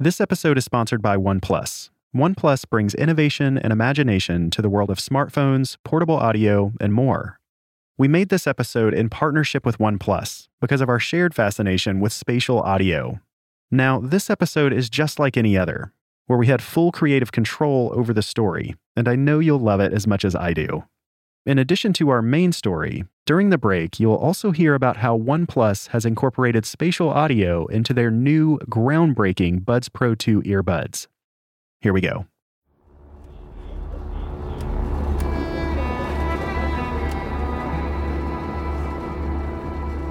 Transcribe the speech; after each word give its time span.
This 0.00 0.20
episode 0.20 0.56
is 0.56 0.64
sponsored 0.64 1.02
by 1.02 1.16
OnePlus. 1.16 1.90
OnePlus 2.14 2.70
brings 2.70 2.94
innovation 2.94 3.58
and 3.58 3.72
imagination 3.72 4.48
to 4.50 4.62
the 4.62 4.68
world 4.68 4.90
of 4.90 4.98
smartphones, 4.98 5.76
portable 5.82 6.16
audio, 6.16 6.72
and 6.80 6.94
more. 6.94 7.40
We 7.96 8.06
made 8.06 8.28
this 8.28 8.46
episode 8.46 8.94
in 8.94 9.08
partnership 9.08 9.66
with 9.66 9.78
OnePlus 9.78 10.46
because 10.60 10.80
of 10.80 10.88
our 10.88 11.00
shared 11.00 11.34
fascination 11.34 11.98
with 11.98 12.12
spatial 12.12 12.60
audio. 12.60 13.18
Now, 13.72 13.98
this 13.98 14.30
episode 14.30 14.72
is 14.72 14.88
just 14.88 15.18
like 15.18 15.36
any 15.36 15.58
other, 15.58 15.92
where 16.26 16.38
we 16.38 16.46
had 16.46 16.62
full 16.62 16.92
creative 16.92 17.32
control 17.32 17.90
over 17.92 18.12
the 18.12 18.22
story, 18.22 18.76
and 18.94 19.08
I 19.08 19.16
know 19.16 19.40
you'll 19.40 19.58
love 19.58 19.80
it 19.80 19.92
as 19.92 20.06
much 20.06 20.24
as 20.24 20.36
I 20.36 20.52
do. 20.52 20.84
In 21.48 21.58
addition 21.58 21.94
to 21.94 22.10
our 22.10 22.20
main 22.20 22.52
story, 22.52 23.06
during 23.24 23.48
the 23.48 23.56
break, 23.56 23.98
you'll 23.98 24.16
also 24.16 24.50
hear 24.50 24.74
about 24.74 24.98
how 24.98 25.16
OnePlus 25.16 25.88
has 25.88 26.04
incorporated 26.04 26.66
spatial 26.66 27.08
audio 27.08 27.64
into 27.68 27.94
their 27.94 28.10
new 28.10 28.58
groundbreaking 28.68 29.64
Buds 29.64 29.88
Pro 29.88 30.14
2 30.14 30.42
earbuds. 30.42 31.06
Here 31.80 31.94
we 31.94 32.02
go. 32.02 32.26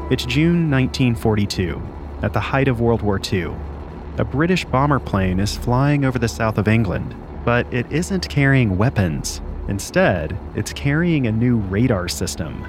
It's 0.09 0.25
June 0.25 0.71
1942, 0.71 1.79
at 2.23 2.33
the 2.33 2.39
height 2.39 2.67
of 2.67 2.81
World 2.81 3.03
War 3.03 3.21
II. 3.31 3.51
A 4.17 4.23
British 4.23 4.65
bomber 4.65 4.97
plane 4.97 5.39
is 5.39 5.55
flying 5.55 6.03
over 6.03 6.17
the 6.17 6.27
south 6.27 6.57
of 6.57 6.67
England, 6.67 7.15
but 7.45 7.71
it 7.71 7.85
isn't 7.91 8.27
carrying 8.27 8.79
weapons. 8.79 9.39
Instead, 9.67 10.37
it's 10.55 10.71
carrying 10.73 11.27
a 11.27 11.31
new 11.31 11.57
radar 11.57 12.07
system. 12.07 12.65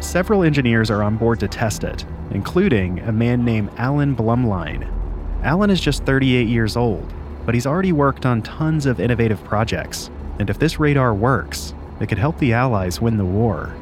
Several 0.00 0.42
engineers 0.42 0.90
are 0.90 1.02
on 1.02 1.16
board 1.16 1.40
to 1.40 1.48
test 1.48 1.84
it, 1.84 2.04
including 2.30 3.00
a 3.00 3.12
man 3.12 3.44
named 3.44 3.70
Alan 3.76 4.14
Blumlein. 4.14 4.86
Alan 5.42 5.70
is 5.70 5.80
just 5.80 6.04
38 6.04 6.48
years 6.48 6.76
old, 6.76 7.12
but 7.44 7.54
he's 7.54 7.66
already 7.66 7.92
worked 7.92 8.26
on 8.26 8.42
tons 8.42 8.86
of 8.86 9.00
innovative 9.00 9.42
projects, 9.44 10.10
and 10.38 10.50
if 10.50 10.58
this 10.58 10.78
radar 10.78 11.14
works, 11.14 11.74
it 12.00 12.08
could 12.08 12.18
help 12.18 12.38
the 12.38 12.52
Allies 12.52 13.00
win 13.00 13.16
the 13.16 13.24
war. 13.24 13.74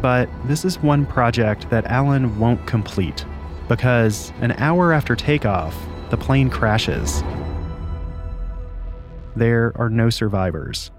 But 0.00 0.28
this 0.44 0.64
is 0.64 0.78
one 0.78 1.04
project 1.04 1.68
that 1.70 1.86
Alan 1.86 2.38
won't 2.38 2.64
complete 2.66 3.24
because 3.68 4.32
an 4.40 4.52
hour 4.52 4.92
after 4.92 5.16
takeoff, 5.16 5.76
the 6.10 6.16
plane 6.16 6.48
crashes. 6.48 7.22
There 9.34 9.72
are 9.76 9.90
no 9.90 10.08
survivors. 10.08 10.90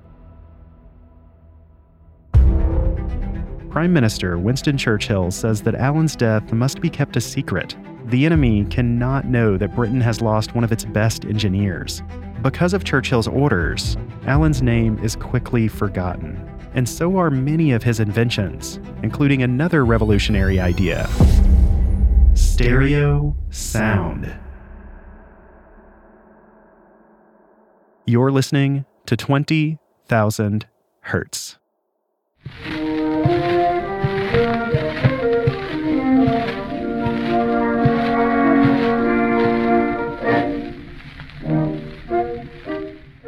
Prime 3.70 3.94
Minister 3.94 4.38
Winston 4.38 4.78
Churchill 4.78 5.32
says 5.32 5.62
that 5.62 5.76
Alan's 5.76 6.16
death 6.16 6.52
must 6.52 6.82
be 6.82 6.90
kept 6.90 7.16
a 7.16 7.22
secret. 7.22 7.76
The 8.06 8.26
enemy 8.26 8.66
cannot 8.66 9.26
know 9.26 9.58
that 9.58 9.76
Britain 9.76 10.02
has 10.02 10.22
lost 10.22 10.56
one 10.56 10.64
of 10.64 10.72
its 10.72 10.84
best 10.86 11.24
engineers. 11.26 12.02
Because 12.42 12.74
of 12.74 12.84
Churchill's 12.84 13.28
orders, 13.28 13.96
Alan's 14.26 14.62
name 14.62 14.98
is 15.04 15.16
quickly 15.16 15.68
forgotten 15.68 16.59
and 16.80 16.88
so 16.88 17.18
are 17.18 17.30
many 17.30 17.74
of 17.74 17.84
his 17.84 18.00
inventions, 18.00 18.80
including 19.04 19.44
another 19.44 19.84
revolutionary 19.84 20.62
idea 20.62 21.10
stereo 22.36 23.36
sound. 23.50 24.34
You're 28.06 28.32
listening 28.32 28.86
to 29.08 29.18
20,000 29.18 30.68
Hertz. 31.02 31.58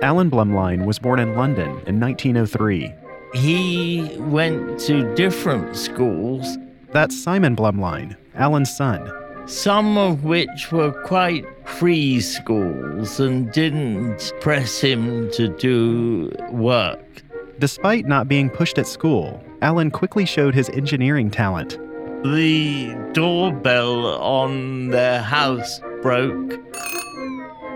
Alan 0.01 0.31
Blumlein 0.31 0.85
was 0.85 1.00
born 1.00 1.19
in 1.19 1.35
London 1.35 1.69
in 1.85 2.00
1903 2.00 3.00
he 3.34 4.16
went 4.18 4.80
to 4.81 5.14
different 5.16 5.75
schools. 5.75 6.58
That's 6.92 7.18
Simon 7.22 7.56
Blumlein, 7.56 8.16
Alan's 8.36 8.75
son. 8.75 9.12
Some 9.47 9.97
of 9.97 10.24
which 10.24 10.72
were 10.72 10.92
quite 11.03 11.46
free 11.66 12.22
schools 12.22 13.19
and 13.19 13.52
didn't 13.52 14.34
press 14.40 14.80
him 14.80 15.31
to 15.31 15.47
do 15.47 16.31
work. 16.52 17.24
Despite 17.59 18.06
not 18.06 18.28
being 18.28 18.50
pushed 18.50 18.78
at 18.78 18.88
school, 18.88 19.44
Alan 19.62 19.92
quickly 19.92 20.25
showed 20.25 20.53
his 20.53 20.69
engineering 20.69 21.30
talent. 21.31 21.78
The 22.24 22.96
doorbell 23.13 24.06
on 24.22 24.90
their 24.90 25.22
house 25.22 25.80
broke, 26.02 26.59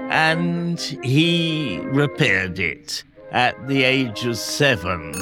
and 0.09 0.79
he 0.79 1.79
repaired 1.85 2.59
it 2.59 3.03
at 3.31 3.67
the 3.67 3.83
age 3.83 4.25
of 4.25 4.37
seven. 4.37 5.13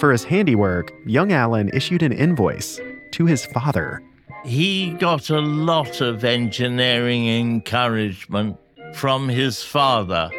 For 0.00 0.12
his 0.12 0.24
handiwork, 0.24 0.94
young 1.04 1.30
Alan 1.30 1.68
issued 1.74 2.02
an 2.02 2.10
invoice 2.10 2.80
to 3.10 3.26
his 3.26 3.44
father. 3.44 4.02
He 4.46 4.92
got 4.94 5.28
a 5.28 5.40
lot 5.40 6.00
of 6.00 6.24
engineering 6.24 7.28
encouragement 7.28 8.56
from 8.94 9.28
his 9.28 9.62
father. 9.62 10.30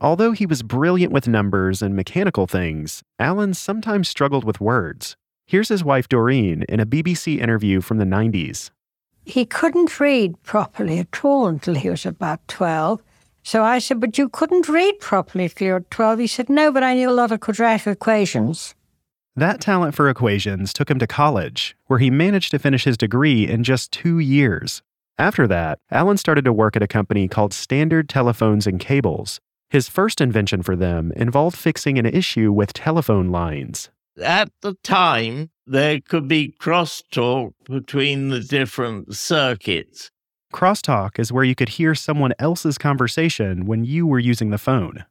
Although 0.00 0.32
he 0.32 0.44
was 0.44 0.64
brilliant 0.64 1.12
with 1.12 1.28
numbers 1.28 1.80
and 1.80 1.94
mechanical 1.94 2.48
things, 2.48 3.04
Alan 3.20 3.54
sometimes 3.54 4.08
struggled 4.08 4.42
with 4.42 4.60
words. 4.60 5.16
Here's 5.46 5.68
his 5.68 5.84
wife 5.84 6.08
Doreen 6.08 6.64
in 6.68 6.80
a 6.80 6.86
BBC 6.86 7.38
interview 7.38 7.80
from 7.80 7.98
the 7.98 8.04
90s. 8.04 8.70
He 9.24 9.44
couldn't 9.44 10.00
read 10.00 10.42
properly 10.42 10.98
at 10.98 11.24
all 11.24 11.46
until 11.46 11.76
he 11.76 11.88
was 11.88 12.04
about 12.04 12.40
12. 12.48 13.00
So 13.42 13.62
I 13.62 13.78
said, 13.78 14.00
But 14.00 14.18
you 14.18 14.28
couldn't 14.28 14.68
read 14.68 15.00
properly 15.00 15.44
if 15.44 15.60
you 15.60 15.72
were 15.72 15.80
12. 15.80 16.18
He 16.18 16.26
said, 16.26 16.48
No, 16.48 16.70
but 16.72 16.82
I 16.82 16.94
knew 16.94 17.08
a 17.08 17.12
lot 17.12 17.32
of 17.32 17.40
quadratic 17.40 17.86
equations. 17.86 18.74
That 19.36 19.60
talent 19.60 19.94
for 19.94 20.08
equations 20.08 20.72
took 20.72 20.90
him 20.90 20.98
to 20.98 21.06
college, 21.06 21.76
where 21.86 22.00
he 22.00 22.10
managed 22.10 22.50
to 22.50 22.58
finish 22.58 22.84
his 22.84 22.96
degree 22.96 23.46
in 23.46 23.62
just 23.62 23.92
two 23.92 24.18
years. 24.18 24.82
After 25.16 25.46
that, 25.46 25.78
Alan 25.90 26.16
started 26.16 26.44
to 26.44 26.52
work 26.52 26.76
at 26.76 26.82
a 26.82 26.88
company 26.88 27.28
called 27.28 27.52
Standard 27.52 28.08
Telephones 28.08 28.66
and 28.66 28.80
Cables. 28.80 29.40
His 29.70 29.88
first 29.88 30.20
invention 30.20 30.62
for 30.62 30.74
them 30.74 31.12
involved 31.14 31.56
fixing 31.56 31.98
an 31.98 32.06
issue 32.06 32.52
with 32.52 32.72
telephone 32.72 33.30
lines. 33.30 33.90
At 34.20 34.50
the 34.62 34.74
time, 34.82 35.50
there 35.66 36.00
could 36.00 36.26
be 36.26 36.54
crosstalk 36.60 37.52
between 37.64 38.30
the 38.30 38.40
different 38.40 39.14
circuits. 39.14 40.10
Crosstalk 40.52 41.18
is 41.18 41.30
where 41.30 41.44
you 41.44 41.54
could 41.54 41.68
hear 41.70 41.94
someone 41.94 42.32
else's 42.38 42.78
conversation 42.78 43.66
when 43.66 43.84
you 43.84 44.06
were 44.06 44.18
using 44.18 44.50
the 44.50 44.58
phone. 44.58 45.04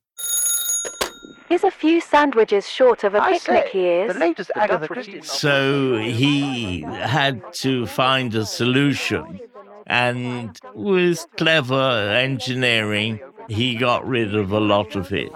He's 1.47 1.63
a 1.63 1.71
few 1.71 2.01
sandwiches 2.01 2.67
short 2.67 3.03
of 3.03 3.15
a 3.15 3.21
I 3.21 3.33
picnic, 3.33 3.65
say, 3.65 3.69
he 3.71 3.87
is. 3.87 4.13
The 4.13 4.19
latest 4.19 4.51
Agatha 4.55 4.87
Christie. 4.87 5.21
So 5.21 5.97
he 5.97 6.81
had 6.81 7.41
to 7.55 7.85
find 7.85 8.33
a 8.35 8.45
solution. 8.45 9.39
And 9.85 10.59
with 10.73 11.25
clever 11.37 12.11
engineering, 12.11 13.19
he 13.47 13.75
got 13.75 14.05
rid 14.05 14.35
of 14.35 14.51
a 14.51 14.59
lot 14.59 14.95
of 14.95 15.13
it. 15.13 15.31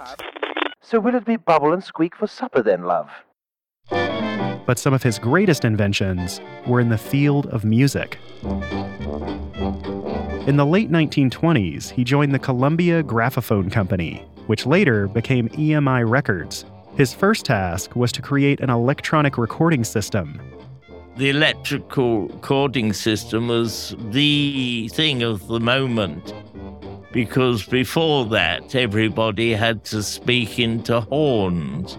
So 0.82 1.00
will 1.00 1.14
it 1.14 1.24
be 1.24 1.36
Bubble 1.36 1.72
and 1.72 1.82
Squeak 1.82 2.16
for 2.16 2.26
supper 2.26 2.62
then, 2.62 2.82
love? 2.82 3.08
But 4.66 4.78
some 4.78 4.92
of 4.92 5.02
his 5.02 5.18
greatest 5.18 5.64
inventions 5.64 6.40
were 6.66 6.80
in 6.80 6.90
the 6.90 6.98
field 6.98 7.46
of 7.46 7.64
music. 7.64 8.18
In 10.44 10.56
the 10.56 10.66
late 10.66 10.90
1920s, 10.90 11.90
he 11.90 12.02
joined 12.02 12.34
the 12.34 12.38
Columbia 12.38 13.00
Graphophone 13.04 13.70
Company, 13.70 14.26
which 14.48 14.66
later 14.66 15.06
became 15.06 15.48
EMI 15.50 16.08
Records. 16.10 16.64
His 16.96 17.14
first 17.14 17.44
task 17.44 17.94
was 17.94 18.10
to 18.10 18.22
create 18.22 18.58
an 18.58 18.68
electronic 18.68 19.38
recording 19.38 19.84
system. 19.84 20.40
The 21.16 21.30
electrical 21.30 22.26
recording 22.26 22.92
system 22.92 23.46
was 23.46 23.94
the 24.10 24.90
thing 24.92 25.22
of 25.22 25.46
the 25.46 25.60
moment 25.60 26.34
because 27.12 27.64
before 27.64 28.26
that, 28.26 28.74
everybody 28.74 29.52
had 29.52 29.84
to 29.84 30.02
speak 30.02 30.58
into 30.58 31.02
horns. 31.02 31.98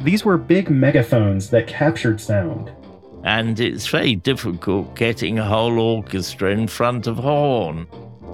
These 0.00 0.24
were 0.24 0.36
big 0.36 0.68
megaphones 0.68 1.48
that 1.50 1.68
captured 1.68 2.20
sound. 2.20 2.72
And 3.24 3.58
it's 3.58 3.86
very 3.86 4.16
difficult 4.16 4.94
getting 4.96 5.38
a 5.38 5.44
whole 5.44 5.78
orchestra 5.78 6.50
in 6.50 6.68
front 6.68 7.06
of 7.06 7.16
horn. 7.16 7.86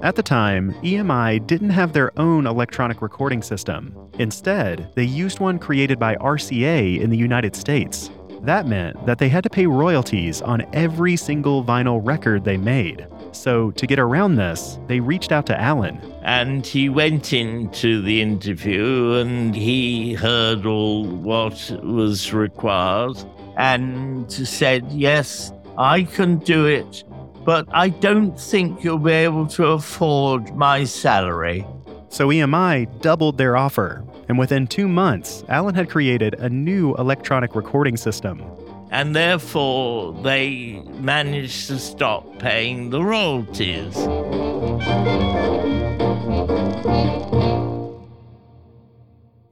At 0.03 0.15
the 0.15 0.23
time, 0.23 0.73
EMI 0.81 1.47
didn't 1.47 1.69
have 1.69 1.93
their 1.93 2.11
own 2.19 2.45
electronic 2.45 3.01
recording 3.01 3.41
system. 3.41 3.95
Instead, 4.19 4.91
they 4.95 5.05
used 5.05 5.39
one 5.39 5.59
created 5.59 5.97
by 5.97 6.15
RCA 6.15 6.99
in 6.99 7.09
the 7.09 7.17
United 7.17 7.55
States. 7.55 8.09
That 8.41 8.67
meant 8.67 9.05
that 9.05 9.19
they 9.19 9.29
had 9.29 9.43
to 9.43 9.49
pay 9.49 9.65
royalties 9.67 10.41
on 10.41 10.65
every 10.73 11.15
single 11.15 11.63
vinyl 11.63 12.01
record 12.03 12.43
they 12.43 12.57
made. 12.57 13.07
So, 13.31 13.71
to 13.71 13.87
get 13.87 13.99
around 13.99 14.35
this, 14.35 14.77
they 14.87 14.99
reached 14.99 15.31
out 15.31 15.45
to 15.45 15.61
Alan. 15.61 16.01
And 16.23 16.65
he 16.65 16.89
went 16.89 17.31
into 17.31 18.01
the 18.01 18.21
interview 18.21 19.13
and 19.13 19.55
he 19.55 20.15
heard 20.15 20.65
all 20.65 21.05
what 21.05 21.71
was 21.83 22.33
required 22.33 23.23
and 23.57 24.31
said, 24.31 24.91
Yes, 24.91 25.51
I 25.77 26.03
can 26.03 26.39
do 26.39 26.65
it, 26.65 27.03
but 27.45 27.67
I 27.71 27.89
don't 27.89 28.39
think 28.39 28.83
you'll 28.83 28.99
be 28.99 29.11
able 29.11 29.47
to 29.47 29.67
afford 29.67 30.55
my 30.55 30.83
salary. 30.83 31.65
So 32.09 32.27
EMI 32.27 33.01
doubled 33.01 33.37
their 33.37 33.55
offer, 33.55 34.03
and 34.27 34.37
within 34.37 34.67
two 34.67 34.87
months, 34.87 35.45
Alan 35.47 35.75
had 35.75 35.89
created 35.89 36.33
a 36.35 36.49
new 36.49 36.93
electronic 36.95 37.55
recording 37.55 37.97
system. 37.97 38.43
And 38.91 39.15
therefore, 39.15 40.13
they 40.21 40.83
managed 40.99 41.67
to 41.67 41.79
stop 41.79 42.39
paying 42.39 42.89
the 42.89 43.01
royalties. 43.01 43.95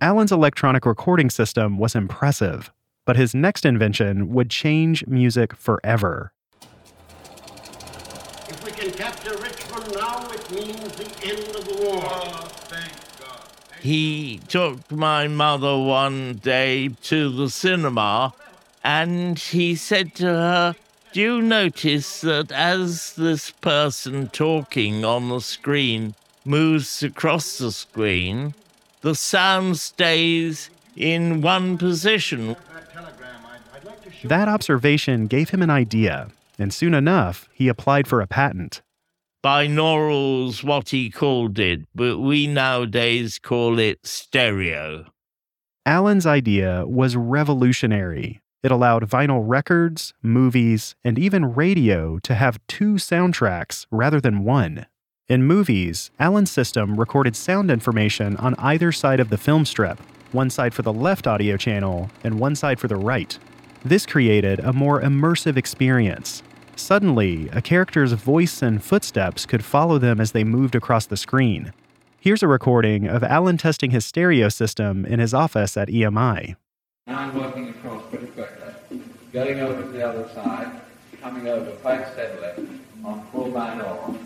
Alan's 0.02 0.32
electronic 0.32 0.86
recording 0.86 1.30
system 1.30 1.78
was 1.78 1.96
impressive, 1.96 2.72
but 3.10 3.18
his 3.18 3.34
next 3.34 3.66
invention 3.66 4.32
would 4.32 4.52
change 4.52 5.04
music 5.08 5.56
forever. 5.56 6.32
If 8.48 8.64
we 8.64 8.72
can 8.72 8.92
capture 8.92 9.36
Richmond 9.36 9.96
now, 9.96 10.30
it 10.30 10.52
means 10.52 10.96
the 10.96 11.10
end 11.28 11.56
of 11.56 11.66
the 11.66 11.76
war. 11.84 12.78
He 13.82 14.40
took 14.48 14.92
my 14.92 15.28
mother 15.28 15.76
one 15.76 16.36
day 16.36 16.90
to 16.90 17.32
the 17.32 17.50
cinema 17.50 18.36
and 18.84 19.40
he 19.40 19.74
said 19.74 20.14
to 20.18 20.26
her, 20.26 20.76
Do 21.12 21.20
you 21.20 21.42
notice 21.42 22.22
that 22.22 22.52
as 22.52 23.14
this 23.14 23.50
person 23.50 24.28
talking 24.28 25.04
on 25.04 25.30
the 25.30 25.42
screen 25.42 26.14
moves 26.46 27.02
across 27.02 27.58
the 27.58 27.72
screen, 27.72 28.54
the 29.02 29.16
sound 29.16 29.80
stays 29.80 30.70
in 30.96 31.42
one 31.42 31.80
position? 31.80 32.56
That 34.24 34.48
observation 34.48 35.28
gave 35.28 35.50
him 35.50 35.62
an 35.62 35.70
idea, 35.70 36.30
and 36.58 36.74
soon 36.74 36.94
enough, 36.94 37.48
he 37.54 37.68
applied 37.68 38.08
for 38.08 38.22
a 38.22 38.28
patent. 38.28 38.82
Binaural's 39.42 40.64
what 40.64 40.90
he 40.90 41.10
called 41.10 41.58
it, 41.60 41.82
but 41.96 42.18
we 42.20 42.46
nowadays 42.46 43.40
call 43.40 43.80
it 43.80 44.06
stereo. 44.06 45.06
Alan's 45.86 46.26
idea 46.26 46.86
was 46.86 47.16
revolutionary. 47.16 48.42
It 48.62 48.72
allowed 48.72 49.10
vinyl 49.10 49.42
records, 49.42 50.14
movies, 50.22 50.96
and 51.04 51.18
even 51.18 51.54
radio 51.56 52.20
to 52.20 52.36
have 52.36 52.60
two 52.68 52.96
soundtracks 52.96 53.86
rather 53.90 54.20
than 54.20 54.44
one. 54.44 54.86
In 55.30 55.44
movies, 55.44 56.12
Alan's 56.20 56.52
system 56.52 57.00
recorded 57.00 57.36
sound 57.38 57.72
information 57.72 58.36
on 58.38 58.56
either 58.58 58.92
side 58.92 59.22
of 59.22 59.30
the 59.30 59.38
film 59.38 59.64
strip, 59.64 60.00
one 60.34 60.50
side 60.50 60.74
for 60.74 60.82
the 60.82 60.92
left 60.92 61.26
audio 61.28 61.56
channel 61.56 62.12
and 62.24 62.40
one 62.40 62.56
side 62.56 62.80
for 62.80 62.90
the 62.90 62.98
right. 62.98 63.40
This 63.86 64.06
created 64.06 64.60
a 64.60 64.74
more 64.74 65.02
immersive 65.02 65.56
experience. 65.56 66.44
Suddenly, 66.76 67.48
a 67.54 67.62
character's 67.62 68.12
voice 68.12 68.62
and 68.62 68.84
footsteps 68.84 69.46
could 69.46 69.64
follow 69.64 69.98
them 69.98 70.20
as 70.20 70.34
they 70.34 70.44
moved 70.44 70.76
across 70.76 71.06
the 71.06 71.16
screen. 71.16 71.72
Here's 72.20 72.44
a 72.44 72.48
recording 72.50 73.08
of 73.08 73.24
Alan 73.24 73.58
testing 73.58 73.92
his 73.92 74.06
stereo 74.06 74.50
system 74.50 75.06
in 75.06 75.22
his 75.22 75.34
office 75.34 75.78
at 75.78 75.88
EMI. 75.88 76.58
Now 77.08 77.20
I'm 77.20 77.40
working 77.40 77.70
across 77.70 78.04
pretty 78.10 78.28
quickly, 78.28 79.02
going 79.32 79.62
over 79.62 79.82
to 79.82 79.88
the 79.88 80.06
other 80.06 80.28
side, 80.34 80.82
coming 81.22 81.48
over 81.48 81.72
quite 81.78 82.06
steadily 82.12 82.68
on 83.06 83.26
full 83.32 83.50
binaural, 83.50 84.18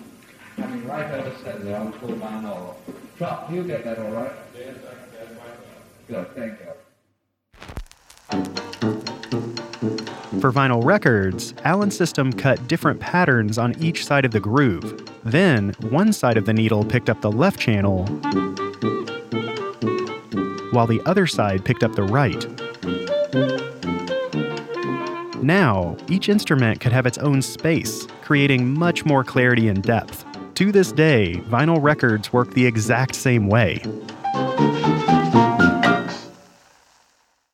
coming 0.56 0.88
right 0.88 1.12
over 1.14 1.38
steadily 1.38 1.76
on 1.76 1.92
full 1.94 2.10
binaural. 2.10 2.76
Trot, 3.20 3.50
do 3.52 3.56
you 3.56 3.64
get 3.64 3.84
that 3.84 4.00
all 4.00 4.12
right? 4.12 4.32
Yes, 4.58 4.78
I 4.90 5.18
get 5.18 6.08
Good, 6.08 6.36
thank 6.36 6.60
you. 6.60 6.93
For 10.44 10.52
vinyl 10.52 10.84
records, 10.84 11.54
Alan's 11.64 11.96
system 11.96 12.34
cut 12.34 12.68
different 12.68 13.00
patterns 13.00 13.58
on 13.58 13.82
each 13.82 14.06
side 14.06 14.26
of 14.26 14.32
the 14.32 14.42
groove. 14.42 15.10
Then, 15.24 15.74
one 15.80 16.12
side 16.12 16.36
of 16.36 16.44
the 16.44 16.52
needle 16.52 16.84
picked 16.84 17.10
up 17.10 17.22
the 17.22 17.32
left 17.32 17.62
channel, 17.62 18.06
while 20.72 20.86
the 20.86 21.02
other 21.06 21.28
side 21.28 21.64
picked 21.64 21.82
up 21.82 21.96
the 21.96 22.04
right. 22.04 22.46
Now, 25.42 25.96
each 26.10 26.28
instrument 26.28 26.82
could 26.82 26.92
have 26.92 27.06
its 27.06 27.20
own 27.20 27.42
space, 27.42 28.06
creating 28.22 28.78
much 28.78 29.06
more 29.06 29.24
clarity 29.24 29.70
and 29.70 29.82
depth. 29.82 30.26
To 30.56 30.74
this 30.74 30.92
day, 30.92 31.36
vinyl 31.48 31.82
records 31.82 32.34
work 32.34 32.54
the 32.54 32.66
exact 32.66 33.16
same 33.16 33.48
way. 33.48 33.82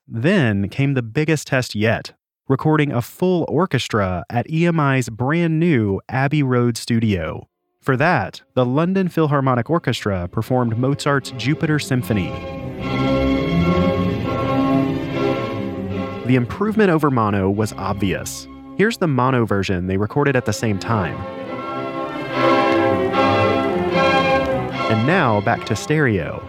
Then 0.08 0.70
came 0.70 0.96
the 0.96 1.04
biggest 1.04 1.46
test 1.46 1.76
yet 1.76 2.14
recording 2.50 2.92
a 2.92 3.00
full 3.00 3.46
orchestra 3.48 4.26
at 4.28 4.50
EMI's 4.50 5.08
brand 5.10 5.60
new 5.60 6.02
Abbey 6.10 6.42
Road 6.42 6.76
studio. 6.78 7.48
For 7.80 7.96
that, 7.96 8.42
the 8.56 8.66
London 8.66 9.08
Philharmonic 9.08 9.70
Orchestra 9.70 10.28
performed 10.28 10.76
Mozart's 10.76 11.30
Jupiter 11.38 11.78
Symphony. 11.78 12.32
The 16.26 16.36
improvement 16.36 16.90
over 16.90 17.12
mono 17.12 17.52
was 17.52 17.72
obvious. 17.74 18.48
Here's 18.78 18.98
the 18.98 19.08
mono 19.08 19.46
version 19.46 19.86
they 19.86 19.98
recorded 19.98 20.36
at 20.36 20.46
the 20.46 20.54
same 20.54 20.80
time. 20.80 21.16
And 24.92 25.06
now 25.06 25.40
back 25.42 25.68
to 25.68 25.76
stereo. 25.76 26.44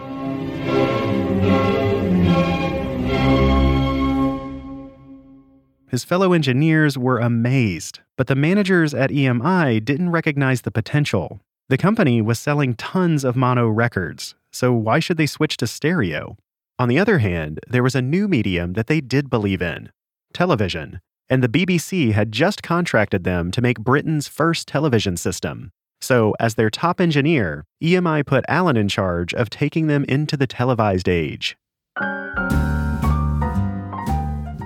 His 5.91 6.05
fellow 6.05 6.31
engineers 6.31 6.97
were 6.97 7.19
amazed, 7.19 7.99
but 8.17 8.27
the 8.27 8.35
managers 8.35 8.93
at 8.93 9.09
EMI 9.09 9.83
didn't 9.83 10.11
recognize 10.11 10.61
the 10.61 10.71
potential. 10.71 11.41
The 11.67 11.77
company 11.77 12.21
was 12.21 12.39
selling 12.39 12.75
tons 12.75 13.25
of 13.25 13.35
mono 13.35 13.67
records, 13.67 14.33
so 14.53 14.71
why 14.71 14.99
should 14.99 15.17
they 15.17 15.25
switch 15.25 15.57
to 15.57 15.67
stereo? 15.67 16.37
On 16.79 16.87
the 16.87 16.97
other 16.97 17.17
hand, 17.17 17.59
there 17.67 17.83
was 17.83 17.93
a 17.93 18.01
new 18.01 18.29
medium 18.29 18.71
that 18.73 18.87
they 18.87 19.01
did 19.01 19.29
believe 19.29 19.61
in 19.61 19.91
television, 20.33 21.01
and 21.29 21.43
the 21.43 21.49
BBC 21.49 22.13
had 22.13 22.31
just 22.31 22.63
contracted 22.63 23.25
them 23.25 23.51
to 23.51 23.61
make 23.61 23.77
Britain's 23.77 24.29
first 24.29 24.69
television 24.69 25.17
system. 25.17 25.71
So, 25.99 26.33
as 26.39 26.55
their 26.55 26.69
top 26.69 27.01
engineer, 27.01 27.65
EMI 27.83 28.25
put 28.25 28.45
Alan 28.47 28.77
in 28.77 28.87
charge 28.87 29.33
of 29.33 29.49
taking 29.49 29.87
them 29.87 30.05
into 30.05 30.37
the 30.37 30.47
televised 30.47 31.09
age. 31.09 31.57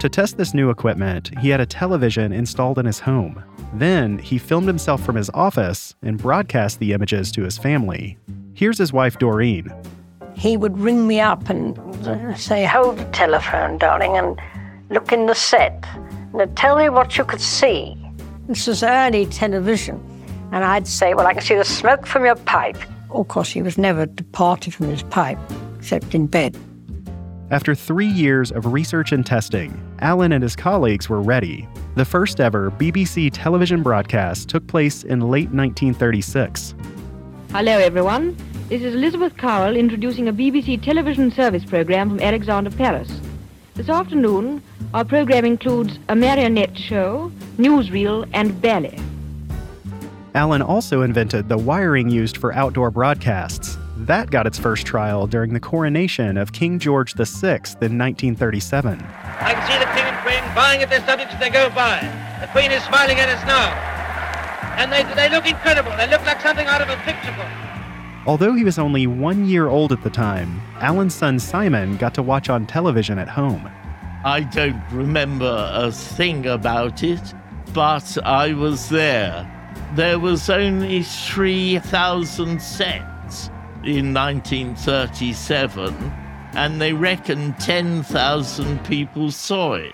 To 0.05 0.09
test 0.09 0.38
this 0.38 0.53
new 0.53 0.69
equipment, 0.69 1.31
he 1.39 1.50
had 1.50 1.59
a 1.59 1.65
television 1.65 2.31
installed 2.31 2.77
in 2.77 2.85
his 2.85 3.00
home. 3.00 3.43
Then, 3.74 4.19
he 4.19 4.38
filmed 4.38 4.67
himself 4.67 5.03
from 5.03 5.15
his 5.15 5.31
office 5.33 5.95
and 6.03 6.19
broadcast 6.19 6.77
the 6.77 6.93
images 6.93 7.31
to 7.31 7.41
his 7.41 7.57
family. 7.57 8.15
Here's 8.53 8.77
his 8.77 8.93
wife, 8.93 9.17
Doreen, 9.17 9.74
he 10.35 10.57
would 10.57 10.77
ring 10.77 11.07
me 11.07 11.19
up 11.19 11.50
and 11.50 11.75
say, 12.38 12.65
Hold 12.65 13.00
the 13.00 13.05
telephone, 13.05 13.79
darling, 13.79 14.15
and 14.15 14.39
look 14.91 15.12
in 15.12 15.25
the 15.25 15.33
set. 15.33 15.83
And 16.35 16.55
tell 16.55 16.77
me 16.77 16.88
what 16.89 17.17
you 17.17 17.25
could 17.25 17.41
see. 17.41 17.97
This 18.47 18.67
was 18.67 18.83
early 18.83 19.25
television. 19.25 20.00
And 20.51 20.63
I'd 20.63 20.85
say, 20.85 21.15
Well, 21.15 21.25
I 21.25 21.33
can 21.33 21.41
see 21.41 21.55
the 21.55 21.65
smoke 21.65 22.05
from 22.05 22.25
your 22.25 22.35
pipe. 22.35 22.77
Of 23.09 23.27
course, 23.27 23.50
he 23.50 23.63
was 23.63 23.79
never 23.79 24.05
departed 24.05 24.75
from 24.75 24.88
his 24.88 25.01
pipe, 25.01 25.39
except 25.79 26.13
in 26.13 26.27
bed. 26.27 26.55
After 27.55 27.74
three 27.74 28.05
years 28.05 28.51
of 28.51 28.74
research 28.74 29.13
and 29.13 29.25
testing, 29.25 29.81
Alan 30.00 30.33
and 30.33 30.43
his 30.43 30.57
colleagues 30.57 31.07
were 31.07 31.21
ready. 31.21 31.69
The 31.95 32.03
first 32.03 32.41
ever 32.41 32.69
BBC 32.71 33.29
television 33.31 33.81
broadcast 33.81 34.50
took 34.50 34.67
place 34.67 35.05
in 35.05 35.21
late 35.21 35.47
1936. 35.51 36.75
Hello, 37.51 37.71
everyone. 37.77 38.35
This 38.67 38.81
is 38.81 38.93
Elizabeth 38.93 39.38
Cowell 39.38 39.77
introducing 39.77 40.27
a 40.27 40.33
BBC 40.33 40.83
television 40.83 41.31
service 41.31 41.63
program 41.63 42.09
from 42.09 42.19
Alexandra 42.19 42.74
Palace. 42.74 43.21
This 43.75 43.88
afternoon, 43.88 44.62
our 44.93 45.05
program 45.05 45.45
includes 45.45 45.97
a 46.09 46.15
marionette 46.15 46.77
show, 46.77 47.31
newsreel, 47.57 48.27
and 48.33 48.62
ballet. 48.62 49.00
Alan 50.33 50.62
also 50.62 51.03
invented 51.03 51.47
the 51.47 51.57
wiring 51.57 52.09
used 52.09 52.35
for 52.35 52.53
outdoor 52.53 52.91
broadcasts. 52.91 53.77
That 54.05 54.29
got 54.29 54.45
its 54.45 54.59
first 54.59 54.85
trial 54.85 55.25
during 55.25 55.53
the 55.53 55.59
coronation 55.59 56.38
of 56.38 56.51
King 56.51 56.77
George 56.77 57.15
VI 57.15 57.62
in 57.81 57.97
1937. 57.97 59.01
I 59.01 59.53
can 59.53 59.65
see 59.65 59.79
the 59.79 59.91
King 59.95 60.05
and 60.05 60.17
Queen 60.21 60.55
buying 60.55 60.83
at 60.83 60.91
their 60.91 61.03
subjects 61.07 61.33
as 61.33 61.39
they 61.39 61.50
go 61.50 61.71
by. 61.71 62.01
The 62.39 62.45
Queen 62.47 62.69
is 62.69 62.83
smiling 62.83 63.17
at 63.19 63.29
us 63.29 63.43
now. 63.47 63.74
And 64.77 64.91
they, 64.91 65.01
they 65.15 65.27
look 65.35 65.47
incredible. 65.47 65.89
They 65.97 66.07
look 66.07 66.24
like 66.24 66.39
something 66.39 66.67
out 66.67 66.83
of 66.83 66.89
a 66.89 66.97
picture 66.97 67.31
book. 67.31 67.50
Although 68.27 68.53
he 68.53 68.63
was 68.63 68.77
only 68.77 69.07
one 69.07 69.45
year 69.45 69.69
old 69.69 69.91
at 69.91 70.03
the 70.03 70.12
time, 70.12 70.62
Alan's 70.81 71.15
son 71.15 71.39
Simon 71.39 71.97
got 71.97 72.13
to 72.13 72.21
watch 72.21 72.47
on 72.47 72.67
television 72.67 73.17
at 73.17 73.27
home. 73.27 73.67
I 74.24 74.41
don't 74.41 74.83
remember 74.91 75.67
a 75.74 75.91
thing 75.91 76.45
about 76.45 77.01
it, 77.01 77.33
but 77.74 78.19
I 78.24 78.53
was 78.53 78.89
there. 78.89 79.51
there 79.95 80.19
was 80.19 80.47
only 80.51 81.01
3,000 81.01 82.62
sets 82.62 83.14
in 83.87 84.13
1937, 84.13 85.93
and 86.53 86.81
they 86.81 86.93
reckon 86.93 87.53
10,000 87.53 88.83
people 88.85 89.31
saw 89.31 89.73
it. 89.73 89.93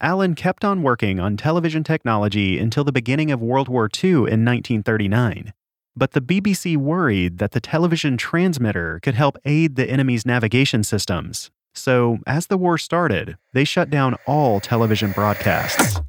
Alan 0.00 0.34
kept 0.34 0.64
on 0.66 0.82
working 0.82 1.18
on 1.18 1.36
television 1.36 1.82
technology 1.82 2.58
until 2.58 2.84
the 2.84 2.92
beginning 2.92 3.30
of 3.30 3.40
World 3.40 3.68
War 3.68 3.86
II 3.86 4.10
in 4.10 4.44
1939. 4.44 5.54
But 5.96 6.10
the 6.10 6.20
BBC 6.20 6.76
worried 6.76 7.38
that 7.38 7.52
the 7.52 7.60
television 7.60 8.18
transmitter 8.18 9.00
could 9.02 9.14
help 9.14 9.38
aid 9.46 9.76
the 9.76 9.88
enemy's 9.88 10.26
navigation 10.26 10.84
systems. 10.84 11.50
So, 11.74 12.18
as 12.26 12.46
the 12.46 12.56
war 12.56 12.78
started, 12.78 13.36
they 13.52 13.64
shut 13.64 13.90
down 13.90 14.16
all 14.26 14.60
television 14.60 15.12
broadcasts. 15.12 16.00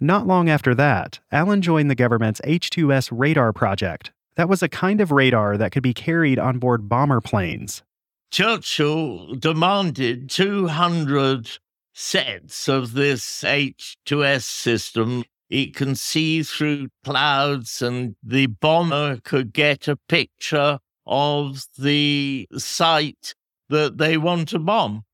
Not 0.00 0.26
long 0.26 0.50
after 0.50 0.74
that, 0.74 1.20
Alan 1.32 1.62
joined 1.62 1.90
the 1.90 1.94
government's 1.94 2.40
H2S 2.42 3.08
radar 3.12 3.52
project. 3.52 4.12
That 4.34 4.48
was 4.48 4.62
a 4.62 4.68
kind 4.68 5.00
of 5.00 5.10
radar 5.10 5.56
that 5.56 5.72
could 5.72 5.82
be 5.82 5.94
carried 5.94 6.38
on 6.38 6.58
board 6.58 6.88
bomber 6.88 7.22
planes. 7.22 7.82
Churchill 8.30 9.34
demanded 9.36 10.28
200 10.28 11.48
sets 11.94 12.68
of 12.68 12.92
this 12.92 13.24
H2S 13.42 14.42
system. 14.42 15.24
It 15.48 15.74
can 15.74 15.94
see 15.94 16.42
through 16.42 16.88
clouds, 17.04 17.80
and 17.80 18.16
the 18.22 18.46
bomber 18.46 19.20
could 19.24 19.54
get 19.54 19.88
a 19.88 19.96
picture 20.08 20.80
of 21.06 21.64
the 21.78 22.48
site 22.58 23.34
that 23.68 23.98
they 23.98 24.16
want 24.16 24.48
to 24.48 24.58
bomb. 24.58 25.04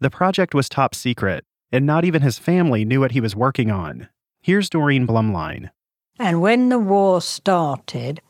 The 0.00 0.10
project 0.10 0.54
was 0.54 0.68
top 0.68 0.94
secret, 0.94 1.44
and 1.70 1.86
not 1.86 2.04
even 2.04 2.22
his 2.22 2.38
family 2.38 2.84
knew 2.84 3.00
what 3.00 3.12
he 3.12 3.20
was 3.20 3.36
working 3.36 3.70
on. 3.70 4.08
Here's 4.40 4.68
Doreen 4.68 5.06
Blumlein. 5.06 5.70
And 6.18 6.40
when 6.40 6.68
the 6.68 6.78
war 6.78 7.20
started, 7.20 8.20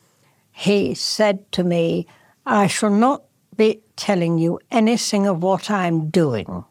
he 0.51 0.95
said 0.95 1.51
to 1.53 1.65
me, 1.65 2.07
I 2.45 2.67
shall 2.67 2.91
not 2.91 3.25
be 3.57 3.81
telling 3.97 4.39
you 4.39 4.61
anything 4.71 5.27
of 5.27 5.43
what 5.43 5.71
I'm 5.71 6.11
doing 6.11 6.65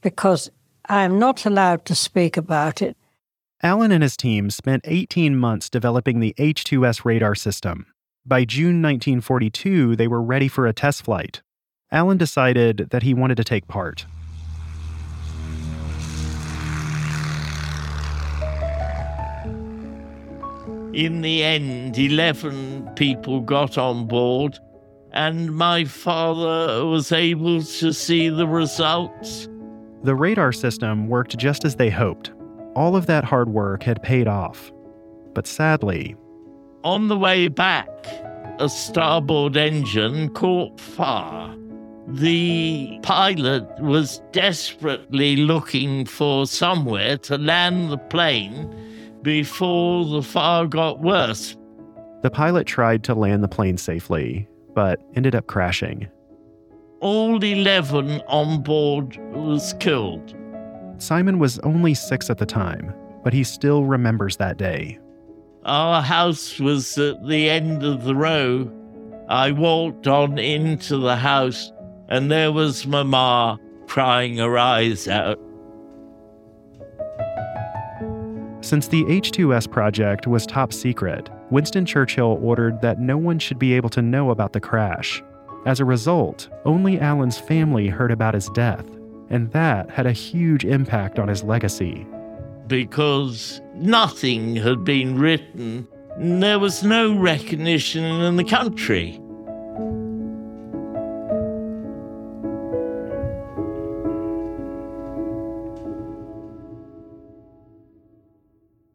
because 0.00 0.50
I 0.88 1.02
am 1.02 1.18
not 1.18 1.46
allowed 1.46 1.84
to 1.86 1.94
speak 1.94 2.36
about 2.36 2.82
it. 2.82 2.96
Alan 3.62 3.92
and 3.92 4.02
his 4.02 4.16
team 4.16 4.50
spent 4.50 4.82
18 4.86 5.36
months 5.36 5.70
developing 5.70 6.18
the 6.20 6.34
H2S 6.38 7.04
radar 7.04 7.34
system. 7.34 7.86
By 8.26 8.44
June 8.44 8.82
1942, 8.82 9.96
they 9.96 10.08
were 10.08 10.22
ready 10.22 10.48
for 10.48 10.66
a 10.66 10.72
test 10.72 11.04
flight. 11.04 11.42
Alan 11.92 12.16
decided 12.16 12.88
that 12.90 13.02
he 13.02 13.12
wanted 13.12 13.36
to 13.36 13.44
take 13.44 13.68
part. 13.68 14.06
In 20.94 21.20
the 21.22 21.42
end, 21.42 21.98
11 21.98 22.90
people 22.96 23.40
got 23.40 23.78
on 23.78 24.06
board, 24.06 24.58
and 25.12 25.54
my 25.54 25.84
father 25.84 26.84
was 26.86 27.12
able 27.12 27.62
to 27.62 27.92
see 27.92 28.28
the 28.28 28.46
results. 28.46 29.48
The 30.02 30.14
radar 30.14 30.52
system 30.52 31.08
worked 31.08 31.36
just 31.38 31.64
as 31.64 31.76
they 31.76 31.90
hoped. 31.90 32.32
All 32.74 32.96
of 32.96 33.06
that 33.06 33.24
hard 33.24 33.50
work 33.50 33.82
had 33.82 34.02
paid 34.02 34.26
off. 34.26 34.72
But 35.34 35.46
sadly, 35.46 36.16
on 36.84 37.08
the 37.08 37.16
way 37.16 37.48
back, 37.48 38.06
a 38.58 38.68
starboard 38.68 39.56
engine 39.56 40.30
caught 40.30 40.78
fire. 40.80 41.54
The 42.12 42.98
pilot 43.02 43.66
was 43.80 44.20
desperately 44.32 45.36
looking 45.36 46.04
for 46.04 46.46
somewhere 46.46 47.16
to 47.18 47.38
land 47.38 47.90
the 47.90 47.96
plane 47.96 48.70
before 49.22 50.04
the 50.04 50.22
fire 50.22 50.66
got 50.66 51.00
worse. 51.00 51.56
The 52.20 52.30
pilot 52.30 52.66
tried 52.66 53.02
to 53.04 53.14
land 53.14 53.42
the 53.42 53.48
plane 53.48 53.78
safely, 53.78 54.46
but 54.74 55.00
ended 55.14 55.34
up 55.34 55.46
crashing. 55.46 56.06
All 57.00 57.42
11 57.42 58.20
on 58.28 58.62
board 58.62 59.16
was 59.32 59.74
killed. 59.80 60.34
Simon 60.98 61.38
was 61.38 61.58
only 61.60 61.94
six 61.94 62.28
at 62.28 62.36
the 62.36 62.46
time, 62.46 62.92
but 63.24 63.32
he 63.32 63.42
still 63.42 63.86
remembers 63.86 64.36
that 64.36 64.58
day. 64.58 64.98
Our 65.64 66.02
house 66.02 66.60
was 66.60 66.98
at 66.98 67.26
the 67.26 67.48
end 67.48 67.82
of 67.82 68.04
the 68.04 68.14
row. 68.14 68.70
I 69.30 69.52
walked 69.52 70.06
on 70.06 70.38
into 70.38 70.98
the 70.98 71.16
house, 71.16 71.71
and 72.12 72.30
there 72.30 72.52
was 72.52 72.86
Mama 72.86 73.58
crying 73.86 74.36
her 74.36 74.58
eyes 74.58 75.08
out. 75.08 75.40
Since 78.60 78.88
the 78.88 79.04
H2S 79.04 79.70
project 79.70 80.26
was 80.26 80.44
top 80.44 80.74
secret, 80.74 81.30
Winston 81.50 81.86
Churchill 81.86 82.38
ordered 82.42 82.82
that 82.82 83.00
no 83.00 83.16
one 83.16 83.38
should 83.38 83.58
be 83.58 83.72
able 83.72 83.88
to 83.88 84.02
know 84.02 84.30
about 84.30 84.52
the 84.52 84.60
crash. 84.60 85.22
As 85.64 85.80
a 85.80 85.86
result, 85.86 86.50
only 86.66 87.00
Alan's 87.00 87.38
family 87.38 87.88
heard 87.88 88.12
about 88.12 88.34
his 88.34 88.50
death, 88.50 88.84
and 89.30 89.50
that 89.52 89.90
had 89.90 90.06
a 90.06 90.12
huge 90.12 90.66
impact 90.66 91.18
on 91.18 91.28
his 91.28 91.42
legacy. 91.42 92.06
Because 92.66 93.62
nothing 93.74 94.56
had 94.56 94.84
been 94.84 95.18
written, 95.18 95.88
there 96.18 96.58
was 96.58 96.82
no 96.82 97.18
recognition 97.18 98.04
in 98.04 98.36
the 98.36 98.44
country. 98.44 99.18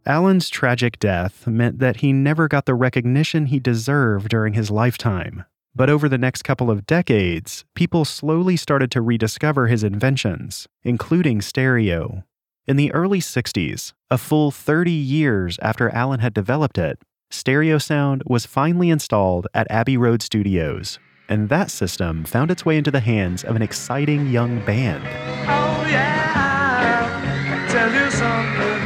Alan's 0.07 0.49
tragic 0.49 0.99
death 0.99 1.45
meant 1.45 1.79
that 1.79 1.97
he 1.97 2.13
never 2.13 2.47
got 2.47 2.65
the 2.65 2.73
recognition 2.73 3.47
he 3.47 3.59
deserved 3.59 4.29
during 4.29 4.53
his 4.53 4.71
lifetime. 4.71 5.43
But 5.75 5.89
over 5.89 6.07
the 6.07 6.17
next 6.17 6.43
couple 6.43 6.71
of 6.71 6.87
decades, 6.87 7.65
people 7.75 8.05
slowly 8.05 8.55
started 8.55 8.89
to 8.91 9.01
rediscover 9.01 9.67
his 9.67 9.83
inventions, 9.83 10.65
including 10.83 11.41
stereo. 11.41 12.23
In 12.65 12.77
the 12.77 12.91
early 12.93 13.19
60s, 13.19 13.91
a 14.09 14.17
full 14.17 14.49
30 14.49 14.91
years 14.91 15.59
after 15.61 15.89
Alan 15.89 16.21
had 16.21 16.33
developed 16.33 16.77
it, 16.77 16.99
stereo 17.29 17.77
sound 17.77 18.23
was 18.25 18.45
finally 18.45 18.89
installed 18.89 19.47
at 19.53 19.69
Abbey 19.69 19.97
Road 19.97 20.21
Studios, 20.21 20.99
and 21.27 21.49
that 21.49 21.69
system 21.69 22.23
found 22.23 22.49
its 22.49 22.65
way 22.65 22.77
into 22.77 22.91
the 22.91 23.01
hands 23.01 23.43
of 23.43 23.57
an 23.57 23.61
exciting 23.61 24.27
young 24.27 24.63
band. 24.65 25.56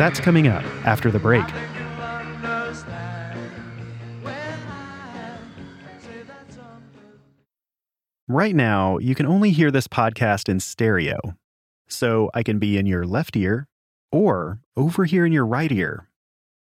That's 0.01 0.19
coming 0.19 0.47
up 0.47 0.63
after 0.83 1.11
the 1.11 1.19
break. 1.19 1.45
Right 8.27 8.55
now, 8.55 8.97
you 8.97 9.13
can 9.13 9.27
only 9.27 9.51
hear 9.51 9.69
this 9.69 9.87
podcast 9.87 10.49
in 10.49 10.59
stereo. 10.59 11.19
So 11.87 12.31
I 12.33 12.41
can 12.41 12.57
be 12.57 12.79
in 12.79 12.87
your 12.87 13.05
left 13.05 13.37
ear 13.37 13.67
or 14.11 14.59
over 14.75 15.05
here 15.05 15.23
in 15.23 15.31
your 15.31 15.45
right 15.45 15.71
ear. 15.71 16.07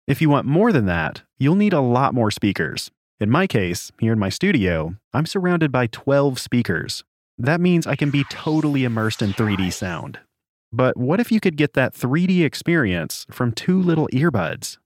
If 0.07 0.21
you 0.21 0.29
want 0.29 0.47
more 0.47 0.71
than 0.71 0.85
that, 0.85 1.23
you'll 1.39 1.55
need 1.55 1.73
a 1.73 1.81
lot 1.81 2.13
more 2.13 2.31
speakers. 2.31 2.91
In 3.21 3.31
my 3.31 3.47
case, 3.47 3.91
here 3.99 4.13
in 4.13 4.19
my 4.19 4.29
studio, 4.29 4.97
I'm 5.15 5.25
surrounded 5.25 5.73
by 5.73 5.87
12 5.87 6.39
speakers. 6.39 7.05
That 7.39 7.63
means 7.63 7.87
I 7.87 7.97
can 7.97 8.11
be 8.11 8.25
totally 8.25 8.85
immersed 8.85 9.23
in 9.23 9.33
3D 9.33 9.73
sound. 9.73 10.19
But 10.73 10.97
what 10.97 11.19
if 11.19 11.33
you 11.33 11.41
could 11.41 11.57
get 11.57 11.75
that 11.75 11.95
3D 11.95 12.45
experience 12.45 13.27
from 13.31 13.53
two 13.53 13.81
little 13.81 14.09
earbuds? 14.13 14.79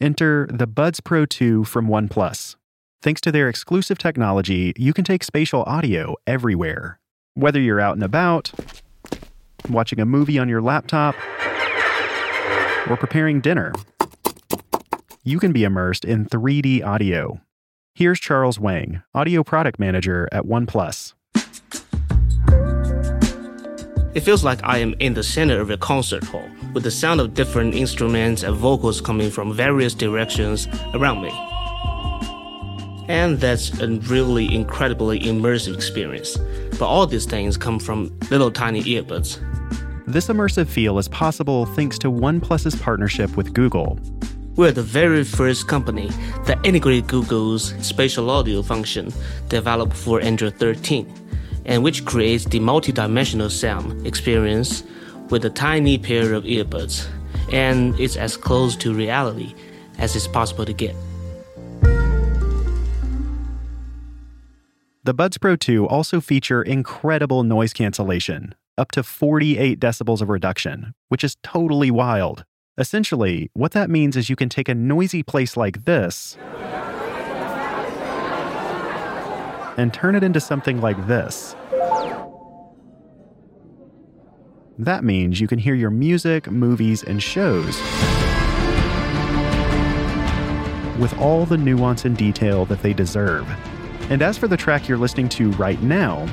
Enter 0.00 0.46
the 0.52 0.66
Buds 0.66 1.00
Pro 1.00 1.24
2 1.24 1.64
from 1.64 1.88
OnePlus. 1.88 2.56
Thanks 3.02 3.22
to 3.22 3.32
their 3.32 3.48
exclusive 3.48 3.96
technology, 3.96 4.74
you 4.76 4.92
can 4.92 5.04
take 5.04 5.24
spatial 5.24 5.62
audio 5.62 6.14
everywhere. 6.26 6.98
Whether 7.34 7.58
you're 7.58 7.80
out 7.80 7.94
and 7.94 8.02
about, 8.02 8.52
watching 9.70 10.00
a 10.00 10.04
movie 10.04 10.38
on 10.38 10.48
your 10.48 10.60
laptop, 10.60 11.14
or 12.88 12.96
preparing 12.98 13.40
dinner, 13.40 13.72
you 15.24 15.38
can 15.38 15.52
be 15.52 15.64
immersed 15.64 16.04
in 16.04 16.26
3D 16.26 16.84
audio. 16.84 17.40
Here's 17.94 18.20
Charles 18.20 18.58
Wang, 18.58 19.02
Audio 19.14 19.42
Product 19.42 19.78
Manager 19.78 20.28
at 20.32 20.44
OnePlus. 20.44 21.14
It 24.12 24.20
feels 24.20 24.42
like 24.42 24.58
I 24.64 24.78
am 24.78 24.96
in 24.98 25.14
the 25.14 25.22
center 25.22 25.60
of 25.60 25.70
a 25.70 25.76
concert 25.76 26.24
hall, 26.24 26.48
with 26.74 26.82
the 26.82 26.90
sound 26.90 27.20
of 27.20 27.32
different 27.32 27.76
instruments 27.76 28.42
and 28.42 28.56
vocals 28.56 29.00
coming 29.00 29.30
from 29.30 29.54
various 29.54 29.94
directions 29.94 30.66
around 30.94 31.22
me. 31.22 31.30
And 33.08 33.38
that's 33.38 33.78
a 33.80 33.86
really 33.86 34.52
incredibly 34.52 35.20
immersive 35.20 35.76
experience. 35.76 36.36
But 36.70 36.88
all 36.88 37.06
these 37.06 37.24
things 37.24 37.56
come 37.56 37.78
from 37.78 38.10
little 38.30 38.50
tiny 38.50 38.82
earbuds. 38.82 39.38
This 40.08 40.26
immersive 40.26 40.66
feel 40.66 40.98
is 40.98 41.06
possible 41.06 41.66
thanks 41.66 41.96
to 42.00 42.10
OnePlus's 42.10 42.74
partnership 42.74 43.36
with 43.36 43.54
Google. 43.54 44.00
We're 44.56 44.72
the 44.72 44.82
very 44.82 45.22
first 45.22 45.68
company 45.68 46.08
that 46.46 46.58
integrated 46.64 47.06
Google's 47.06 47.74
spatial 47.86 48.28
audio 48.28 48.62
function 48.62 49.12
developed 49.48 49.94
for 49.94 50.20
Android 50.20 50.56
13 50.56 51.19
and 51.70 51.84
which 51.84 52.04
creates 52.04 52.44
the 52.46 52.58
multidimensional 52.58 53.48
sound 53.48 54.04
experience 54.04 54.82
with 55.30 55.44
a 55.44 55.50
tiny 55.50 55.96
pair 55.96 56.34
of 56.34 56.42
earbuds, 56.42 57.06
and 57.52 57.98
it's 57.98 58.16
as 58.16 58.36
close 58.36 58.74
to 58.74 58.92
reality 58.92 59.54
as 59.98 60.16
it's 60.16 60.26
possible 60.26 60.64
to 60.64 60.72
get. 60.72 60.96
The 65.04 65.14
Buds 65.14 65.38
Pro 65.38 65.56
2 65.56 65.86
also 65.86 66.20
feature 66.20 66.60
incredible 66.60 67.44
noise 67.44 67.72
cancellation, 67.72 68.54
up 68.76 68.90
to 68.92 69.04
48 69.04 69.78
decibels 69.78 70.20
of 70.20 70.28
reduction, 70.28 70.92
which 71.08 71.22
is 71.22 71.36
totally 71.44 71.90
wild. 71.90 72.44
Essentially, 72.78 73.48
what 73.54 73.72
that 73.72 73.88
means 73.88 74.16
is 74.16 74.28
you 74.28 74.36
can 74.36 74.48
take 74.48 74.68
a 74.68 74.74
noisy 74.74 75.22
place 75.22 75.56
like 75.56 75.84
this 75.84 76.36
and 79.78 79.94
turn 79.94 80.14
it 80.14 80.22
into 80.22 80.40
something 80.40 80.80
like 80.80 81.06
this. 81.06 81.54
That 84.80 85.04
means 85.04 85.42
you 85.42 85.46
can 85.46 85.58
hear 85.58 85.74
your 85.74 85.90
music, 85.90 86.50
movies, 86.50 87.02
and 87.02 87.22
shows 87.22 87.78
with 90.98 91.14
all 91.18 91.44
the 91.44 91.58
nuance 91.58 92.06
and 92.06 92.16
detail 92.16 92.64
that 92.64 92.80
they 92.80 92.94
deserve. 92.94 93.46
And 94.08 94.22
as 94.22 94.38
for 94.38 94.48
the 94.48 94.56
track 94.56 94.88
you're 94.88 94.96
listening 94.96 95.28
to 95.30 95.50
right 95.52 95.80
now, 95.82 96.26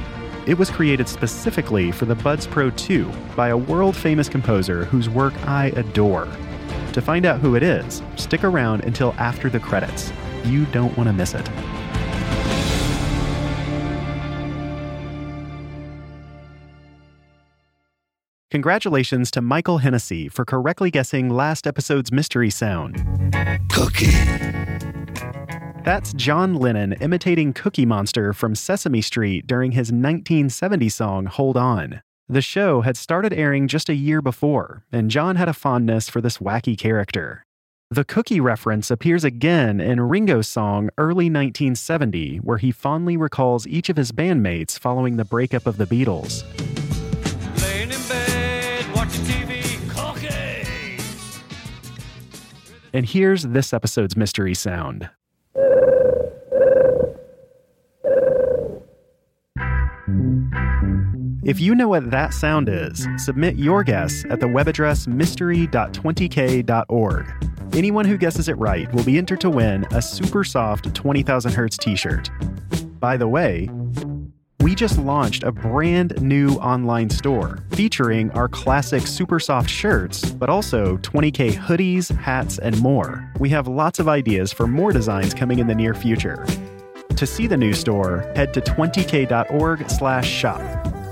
it 0.45 0.57
was 0.57 0.69
created 0.69 1.09
specifically 1.09 1.91
for 1.91 2.05
the 2.05 2.15
Buds 2.15 2.47
Pro 2.47 2.69
2 2.69 3.11
by 3.35 3.49
a 3.49 3.57
world 3.57 3.97
famous 3.97 4.29
composer 4.29 4.85
whose 4.85 5.09
work 5.09 5.33
I 5.45 5.73
adore. 5.75 6.29
To 6.93 7.01
find 7.01 7.25
out 7.25 7.41
who 7.41 7.55
it 7.55 7.63
is, 7.63 8.01
stick 8.15 8.45
around 8.45 8.85
until 8.85 9.13
after 9.17 9.49
the 9.49 9.59
credits. 9.59 10.13
You 10.45 10.63
don't 10.67 10.95
want 10.95 11.07
to 11.09 11.13
miss 11.13 11.33
it. 11.33 11.49
Congratulations 18.49 19.29
to 19.31 19.41
Michael 19.41 19.79
Hennessy 19.79 20.29
for 20.29 20.45
correctly 20.45 20.89
guessing 20.89 21.27
last 21.27 21.67
episode's 21.67 22.13
mystery 22.13 22.49
sound. 22.49 22.95
Cookie. 23.69 24.05
That's 25.83 26.13
John 26.13 26.55
Lennon 26.55 26.93
imitating 26.93 27.51
Cookie 27.51 27.85
Monster 27.85 28.31
from 28.31 28.55
Sesame 28.55 29.01
Street 29.01 29.47
during 29.47 29.73
his 29.73 29.91
1970 29.91 30.87
song 30.87 31.25
Hold 31.25 31.57
On. 31.57 32.01
The 32.29 32.41
show 32.41 32.79
had 32.81 32.95
started 32.95 33.33
airing 33.33 33.67
just 33.67 33.89
a 33.89 33.95
year 33.95 34.21
before, 34.21 34.85
and 34.93 35.11
John 35.11 35.35
had 35.35 35.49
a 35.49 35.53
fondness 35.53 36.09
for 36.09 36.21
this 36.21 36.37
wacky 36.37 36.77
character. 36.77 37.43
The 37.91 38.05
cookie 38.05 38.39
reference 38.39 38.89
appears 38.89 39.25
again 39.25 39.81
in 39.81 39.99
Ringo's 39.99 40.47
song 40.47 40.89
Early 40.97 41.29
1970, 41.29 42.37
where 42.37 42.59
he 42.59 42.71
fondly 42.71 43.17
recalls 43.17 43.67
each 43.67 43.89
of 43.89 43.97
his 43.97 44.13
bandmates 44.13 44.79
following 44.79 45.17
the 45.17 45.25
breakup 45.25 45.67
of 45.67 45.75
the 45.75 45.85
Beatles. 45.85 46.43
And 52.93 53.05
here's 53.05 53.43
this 53.43 53.73
episode's 53.73 54.15
mystery 54.15 54.53
sound. 54.53 55.09
If 61.43 61.59
you 61.61 61.75
know 61.75 61.87
what 61.87 62.09
that 62.11 62.33
sound 62.33 62.67
is, 62.67 63.07
submit 63.17 63.55
your 63.55 63.83
guess 63.83 64.25
at 64.29 64.41
the 64.41 64.49
web 64.49 64.67
address 64.67 65.07
mystery.20k.org. 65.07 67.47
Anyone 67.73 68.05
who 68.05 68.17
guesses 68.17 68.49
it 68.49 68.57
right 68.57 68.93
will 68.93 69.05
be 69.05 69.17
entered 69.17 69.39
to 69.41 69.49
win 69.49 69.85
a 69.91 70.01
super 70.01 70.43
soft 70.43 70.93
20,000 70.93 71.53
Hertz 71.53 71.77
t 71.77 71.95
shirt. 71.95 72.29
By 72.99 73.15
the 73.15 73.29
way, 73.29 73.69
we 74.61 74.75
just 74.75 74.97
launched 74.97 75.43
a 75.43 75.51
brand 75.51 76.19
new 76.21 76.53
online 76.55 77.09
store 77.09 77.59
featuring 77.71 78.31
our 78.31 78.47
classic 78.47 79.05
super 79.05 79.39
soft 79.39 79.69
shirts, 79.69 80.31
but 80.31 80.49
also 80.49 80.97
20K 80.97 81.53
hoodies, 81.53 82.15
hats, 82.17 82.57
and 82.57 82.79
more. 82.81 83.31
We 83.39 83.49
have 83.49 83.67
lots 83.67 83.99
of 83.99 84.07
ideas 84.07 84.51
for 84.51 84.67
more 84.67 84.91
designs 84.91 85.33
coming 85.33 85.59
in 85.59 85.67
the 85.67 85.75
near 85.75 85.93
future. 85.93 86.45
To 87.15 87.25
see 87.25 87.47
the 87.47 87.57
new 87.57 87.73
store, 87.73 88.31
head 88.35 88.53
to 88.55 88.61
20k.org 88.61 89.89
slash 89.89 90.29
shop 90.29 90.61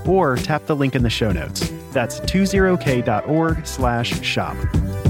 or 0.06 0.36
tap 0.36 0.66
the 0.66 0.76
link 0.76 0.94
in 0.94 1.02
the 1.02 1.10
show 1.10 1.32
notes. 1.32 1.72
That's 1.92 2.20
20k.org/shop. 2.20 5.05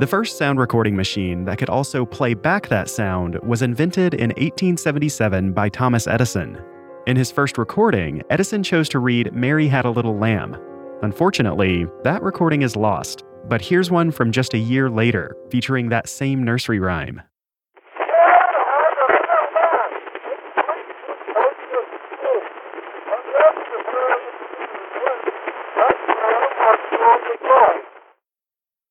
The 0.00 0.06
first 0.06 0.38
sound 0.38 0.58
recording 0.58 0.96
machine 0.96 1.44
that 1.44 1.58
could 1.58 1.68
also 1.68 2.06
play 2.06 2.32
back 2.32 2.68
that 2.68 2.88
sound 2.88 3.38
was 3.42 3.60
invented 3.60 4.14
in 4.14 4.30
1877 4.30 5.52
by 5.52 5.68
Thomas 5.68 6.06
Edison. 6.06 6.58
In 7.06 7.18
his 7.18 7.30
first 7.30 7.58
recording, 7.58 8.22
Edison 8.30 8.62
chose 8.62 8.88
to 8.88 8.98
read 8.98 9.34
Mary 9.34 9.68
Had 9.68 9.84
a 9.84 9.90
Little 9.90 10.16
Lamb. 10.16 10.56
Unfortunately, 11.02 11.84
that 12.02 12.22
recording 12.22 12.62
is 12.62 12.76
lost, 12.76 13.24
but 13.46 13.60
here's 13.60 13.90
one 13.90 14.10
from 14.10 14.32
just 14.32 14.54
a 14.54 14.58
year 14.58 14.88
later, 14.88 15.36
featuring 15.50 15.90
that 15.90 16.08
same 16.08 16.42
nursery 16.42 16.80
rhyme. 16.80 17.20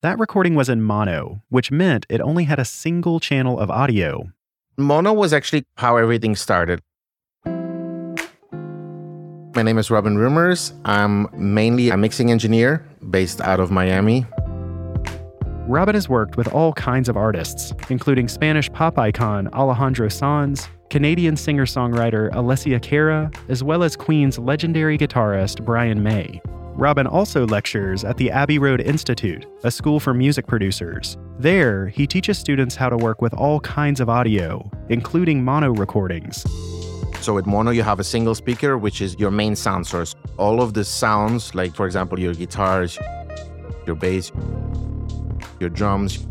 That 0.02 0.18
recording 0.18 0.56
was 0.56 0.70
in 0.70 0.82
mono, 0.82 1.44
which 1.50 1.72
meant 1.72 2.06
it 2.08 2.22
only 2.22 2.46
had 2.46 2.58
a 2.58 2.64
single 2.64 3.20
channel 3.20 3.60
of 3.60 3.70
audio. 3.70 4.32
Mono 4.78 5.12
was 5.12 5.34
actually 5.34 5.66
how 5.76 5.98
everything 5.98 6.38
started. 6.38 6.80
My 9.54 9.62
name 9.62 9.78
is 9.78 9.92
Robin 9.92 10.16
Reumers. 10.16 10.72
I'm 10.86 11.28
mainly 11.34 11.90
a 11.90 11.98
mixing 11.98 12.32
engineer 12.32 12.88
based 13.10 13.42
out 13.42 13.60
of 13.60 13.72
Miami. 13.72 14.26
Robin 15.68 15.96
has 15.96 16.08
worked 16.08 16.38
with 16.38 16.48
all 16.48 16.72
kinds 16.72 17.10
of 17.10 17.18
artists, 17.18 17.74
including 17.90 18.30
Spanish 18.30 18.72
pop 18.72 18.98
icon 18.98 19.50
Alejandro 19.50 20.08
Sanz, 20.08 20.70
Canadian 20.90 21.36
singer 21.36 21.66
songwriter 21.66 22.32
Alessia 22.32 22.82
Cara, 22.82 23.30
as 23.50 23.66
well 23.66 23.84
as 23.84 23.98
Queen's 23.98 24.40
legendary 24.40 24.98
guitarist 24.98 25.66
Brian 25.66 26.02
May. 26.02 26.42
Robin 26.80 27.06
also 27.06 27.46
lectures 27.46 28.06
at 28.06 28.16
the 28.16 28.32
Abbey 28.32 28.58
Road 28.58 28.80
Institute, 28.80 29.46
a 29.66 29.70
school 29.70 30.00
for 30.00 30.14
music 30.14 30.48
producers. 30.48 31.18
There, 31.38 31.90
he 31.90 32.08
teaches 32.08 32.38
students 32.38 32.74
how 32.74 32.88
to 32.88 32.96
work 32.96 33.22
with 33.22 33.34
all 33.34 33.60
kinds 33.60 34.00
of 34.00 34.08
audio, 34.08 34.72
including 34.88 35.44
mono 35.44 35.74
recordings. 35.74 36.46
So 37.20 37.34
with 37.34 37.46
mono, 37.46 37.72
you 37.72 37.84
have 37.84 38.00
a 38.00 38.04
single 38.06 38.34
speaker, 38.34 38.78
which 38.78 39.02
is 39.02 39.20
your 39.20 39.30
main 39.30 39.58
sound 39.58 39.88
source. 39.88 40.16
All 40.38 40.62
of 40.62 40.74
the 40.74 40.86
sounds, 40.86 41.54
like 41.54 41.76
for 41.76 41.86
example, 41.86 42.18
your 42.18 42.34
guitars, 42.34 42.98
your 43.86 43.98
bass, 43.98 44.32
your 45.60 45.70
drums, 45.70 46.26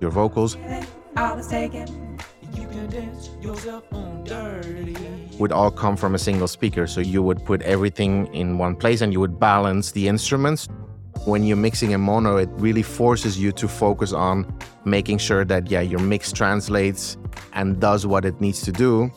your 0.00 0.10
vocals, 0.10 0.56
would 5.38 5.52
all 5.52 5.70
come 5.70 5.96
from 5.96 6.14
a 6.14 6.18
single 6.18 6.48
speaker. 6.48 6.86
So 6.86 7.00
you 7.00 7.22
would 7.22 7.44
put 7.44 7.62
everything 7.62 8.32
in 8.34 8.58
one 8.58 8.76
place 8.76 9.00
and 9.00 9.12
you 9.12 9.20
would 9.20 9.38
balance 9.38 9.92
the 9.92 10.08
instruments. 10.08 10.68
When 11.24 11.42
you're 11.42 11.56
mixing 11.56 11.94
a 11.94 11.98
mono, 11.98 12.36
it 12.36 12.48
really 12.52 12.82
forces 12.82 13.38
you 13.38 13.52
to 13.52 13.66
focus 13.66 14.12
on 14.12 14.46
making 14.84 15.18
sure 15.18 15.44
that, 15.44 15.70
yeah, 15.70 15.80
your 15.80 16.00
mix 16.00 16.32
translates 16.32 17.16
and 17.52 17.80
does 17.80 18.06
what 18.06 18.24
it 18.24 18.40
needs 18.40 18.62
to 18.62 18.72
do. 18.72 19.10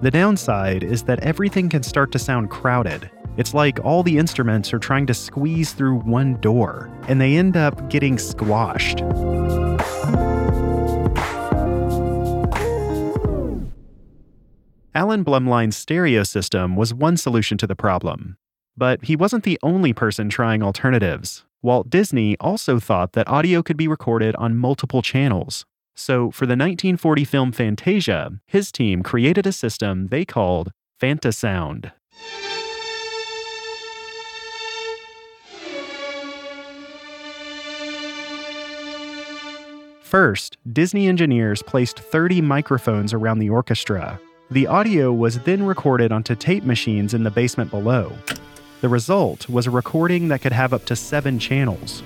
The 0.00 0.10
downside 0.10 0.84
is 0.84 1.02
that 1.04 1.20
everything 1.20 1.68
can 1.68 1.82
start 1.82 2.12
to 2.12 2.18
sound 2.18 2.50
crowded. 2.50 3.10
It's 3.36 3.52
like 3.52 3.84
all 3.84 4.02
the 4.02 4.16
instruments 4.16 4.72
are 4.72 4.78
trying 4.78 5.06
to 5.06 5.14
squeeze 5.14 5.72
through 5.72 5.98
one 6.00 6.40
door, 6.40 6.90
and 7.08 7.20
they 7.20 7.36
end 7.36 7.56
up 7.56 7.90
getting 7.90 8.18
squashed. 8.18 9.02
Alan 14.98 15.24
Blumlein's 15.24 15.76
stereo 15.76 16.24
system 16.24 16.74
was 16.74 16.92
one 16.92 17.16
solution 17.16 17.56
to 17.58 17.68
the 17.68 17.76
problem. 17.76 18.36
But 18.76 19.04
he 19.04 19.14
wasn't 19.14 19.44
the 19.44 19.56
only 19.62 19.92
person 19.92 20.28
trying 20.28 20.60
alternatives. 20.60 21.44
Walt 21.62 21.88
Disney 21.88 22.36
also 22.40 22.80
thought 22.80 23.12
that 23.12 23.28
audio 23.28 23.62
could 23.62 23.76
be 23.76 23.86
recorded 23.86 24.34
on 24.34 24.58
multiple 24.58 25.00
channels. 25.00 25.64
So, 25.94 26.32
for 26.32 26.46
the 26.46 26.56
1940 26.56 27.24
film 27.24 27.52
Fantasia, 27.52 28.40
his 28.48 28.72
team 28.72 29.04
created 29.04 29.46
a 29.46 29.52
system 29.52 30.08
they 30.08 30.24
called 30.24 30.72
Fantasound. 31.00 31.92
First, 40.02 40.56
Disney 40.72 41.06
engineers 41.06 41.62
placed 41.62 42.00
30 42.00 42.40
microphones 42.40 43.12
around 43.12 43.38
the 43.38 43.50
orchestra. 43.50 44.18
The 44.50 44.66
audio 44.66 45.12
was 45.12 45.40
then 45.40 45.64
recorded 45.64 46.10
onto 46.10 46.34
tape 46.34 46.64
machines 46.64 47.12
in 47.12 47.22
the 47.22 47.30
basement 47.30 47.70
below. 47.70 48.16
The 48.80 48.88
result 48.88 49.46
was 49.46 49.66
a 49.66 49.70
recording 49.70 50.28
that 50.28 50.40
could 50.40 50.52
have 50.52 50.72
up 50.72 50.86
to 50.86 50.96
seven 50.96 51.38
channels. 51.38 52.02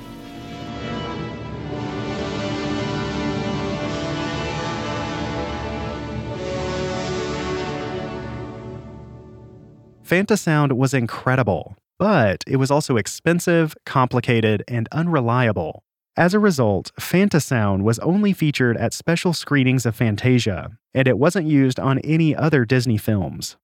Fantasound 10.04 10.72
was 10.72 10.92
incredible, 10.92 11.76
but 11.96 12.42
it 12.48 12.56
was 12.56 12.72
also 12.72 12.96
expensive, 12.96 13.76
complicated, 13.86 14.64
and 14.66 14.88
unreliable. 14.90 15.84
As 16.16 16.34
a 16.34 16.38
result, 16.38 16.92
Fantasound 17.00 17.84
was 17.84 17.98
only 18.00 18.34
featured 18.34 18.76
at 18.76 18.92
special 18.92 19.32
screenings 19.32 19.86
of 19.86 19.96
Fantasia, 19.96 20.70
and 20.92 21.08
it 21.08 21.18
wasn't 21.18 21.46
used 21.46 21.80
on 21.80 22.00
any 22.00 22.36
other 22.36 22.66
Disney 22.66 22.98
films. 22.98 23.56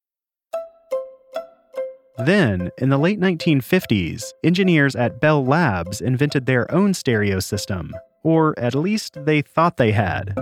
Then, 2.16 2.70
in 2.78 2.88
the 2.88 2.96
late 2.96 3.20
1950s, 3.20 4.32
engineers 4.42 4.96
at 4.96 5.20
Bell 5.20 5.44
Labs 5.44 6.00
invented 6.00 6.46
their 6.46 6.70
own 6.72 6.94
stereo 6.94 7.38
system, 7.38 7.94
or 8.24 8.58
at 8.58 8.74
least 8.74 9.22
they 9.26 9.42
thought 9.42 9.76
they 9.76 9.92
had. 9.92 10.34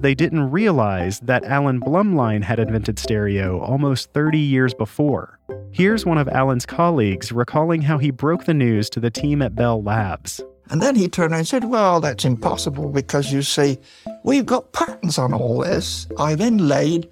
They 0.00 0.14
didn't 0.14 0.50
realize 0.50 1.18
that 1.20 1.44
Alan 1.44 1.80
Blumlein 1.80 2.44
had 2.44 2.58
invented 2.58 2.98
stereo 2.98 3.58
almost 3.60 4.12
30 4.12 4.38
years 4.38 4.74
before. 4.74 5.40
Here's 5.72 6.04
one 6.04 6.18
of 6.18 6.28
Alan's 6.28 6.66
colleagues 6.66 7.32
recalling 7.32 7.82
how 7.82 7.96
he 7.96 8.10
broke 8.10 8.44
the 8.44 8.54
news 8.54 8.90
to 8.90 9.00
the 9.00 9.10
team 9.10 9.40
at 9.40 9.54
Bell 9.54 9.82
Labs. 9.82 10.42
And 10.70 10.82
then 10.82 10.94
he 10.94 11.08
turned 11.08 11.32
around 11.32 11.40
and 11.40 11.48
said, 11.48 11.64
Well, 11.64 12.00
that's 12.00 12.24
impossible 12.24 12.90
because 12.90 13.32
you 13.32 13.42
see, 13.42 13.78
we've 14.22 14.46
got 14.46 14.72
patents 14.72 15.18
on 15.18 15.32
all 15.32 15.58
this. 15.58 16.06
I 16.18 16.34
then 16.34 16.68
laid 16.68 17.08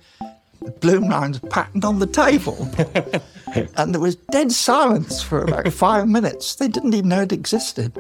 Blumlein's 0.81 1.39
patent 1.51 1.85
on 1.85 1.99
the 1.99 2.07
table. 2.07 2.69
and 3.77 3.95
there 3.95 4.01
was 4.01 4.17
dead 4.17 4.53
silence 4.53 5.23
for 5.23 5.43
about 5.43 5.73
five 5.73 6.09
minutes. 6.09 6.57
They 6.57 6.69
didn't 6.69 6.95
even 6.95 7.09
know 7.09 7.23
it 7.23 7.33
existed. 7.33 7.97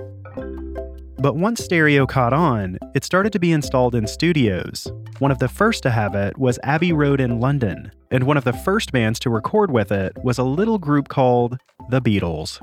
But 1.19 1.37
once 1.37 1.65
stereo 1.65 2.07
caught 2.07 2.35
on, 2.35 2.79
it 2.95 3.03
started 3.03 3.33
to 3.33 3.39
be 3.39 3.53
installed 3.53 3.95
in 3.95 4.07
studios. 4.07 4.87
One 5.19 5.31
of 5.31 5.39
the 5.39 5.49
first 5.49 5.83
to 5.85 5.91
have 5.91 6.15
it 6.15 6.37
was 6.37 6.59
Abbey 6.63 6.93
Road 6.93 7.21
in 7.21 7.41
London, 7.41 7.91
and 8.11 8.25
one 8.25 8.37
of 8.37 8.45
the 8.45 8.53
first 8.53 8.93
bands 8.93 9.19
to 9.21 9.31
record 9.31 9.71
with 9.71 9.91
it 9.91 10.13
was 10.23 10.37
a 10.37 10.45
little 10.45 10.79
group 10.79 11.09
called 11.09 11.59
The 11.89 12.03
Beatles. 12.03 12.61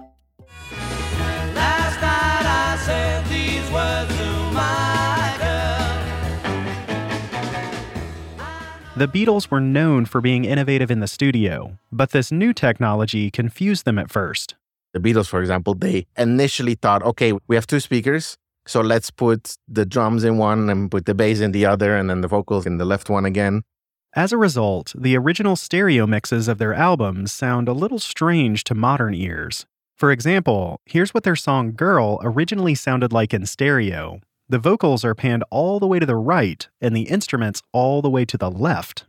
Last 2.83 2.89
night 2.89 2.95
I 2.95 3.23
said 3.23 3.25
these 3.25 3.71
words 3.71 4.11
to 4.17 4.29
my 4.53 5.35
girl. 8.49 8.97
The 8.97 9.07
Beatles 9.07 9.49
were 9.49 9.61
known 9.61 10.05
for 10.05 10.19
being 10.19 10.43
innovative 10.43 10.91
in 10.91 10.99
the 10.99 11.07
studio, 11.07 11.77
but 11.91 12.11
this 12.11 12.29
new 12.31 12.53
technology 12.53 13.31
confused 13.31 13.85
them 13.85 13.97
at 13.97 14.11
first. 14.11 14.55
The 14.93 14.99
Beatles, 14.99 15.27
for 15.27 15.39
example, 15.39 15.73
they 15.75 16.07
initially 16.17 16.75
thought, 16.75 17.03
okay, 17.03 17.33
we 17.47 17.55
have 17.55 17.65
two 17.65 17.79
speakers. 17.79 18.37
So 18.67 18.81
let's 18.81 19.11
put 19.11 19.55
the 19.67 19.85
drums 19.85 20.23
in 20.23 20.37
one 20.37 20.69
and 20.69 20.91
put 20.91 21.05
the 21.05 21.15
bass 21.15 21.39
in 21.39 21.53
the 21.53 21.65
other, 21.65 21.95
and 21.95 22.09
then 22.09 22.21
the 22.21 22.27
vocals 22.27 22.65
in 22.65 22.77
the 22.77 22.85
left 22.85 23.09
one 23.09 23.25
again. 23.25 23.63
As 24.15 24.31
a 24.31 24.37
result, 24.37 24.93
the 24.95 25.17
original 25.17 25.55
stereo 25.55 26.05
mixes 26.05 26.47
of 26.47 26.59
their 26.59 26.73
albums 26.73 27.31
sound 27.31 27.67
a 27.67 27.73
little 27.73 27.97
strange 27.99 28.63
to 28.65 28.75
modern 28.75 29.13
ears. 29.15 29.65
For 29.95 30.11
example, 30.11 30.81
here's 30.85 31.13
what 31.13 31.23
their 31.23 31.35
song 31.35 31.73
Girl 31.73 32.19
originally 32.23 32.75
sounded 32.75 33.13
like 33.13 33.33
in 33.33 33.45
stereo. 33.45 34.19
The 34.49 34.57
vocals 34.59 35.05
are 35.05 35.15
panned 35.15 35.43
all 35.51 35.79
the 35.79 35.87
way 35.87 35.99
to 35.99 36.05
the 36.05 36.15
right, 36.15 36.67
and 36.81 36.95
the 36.95 37.03
instruments 37.03 37.61
all 37.71 38.01
the 38.01 38.09
way 38.09 38.25
to 38.25 38.37
the 38.37 38.49
left. 38.49 39.05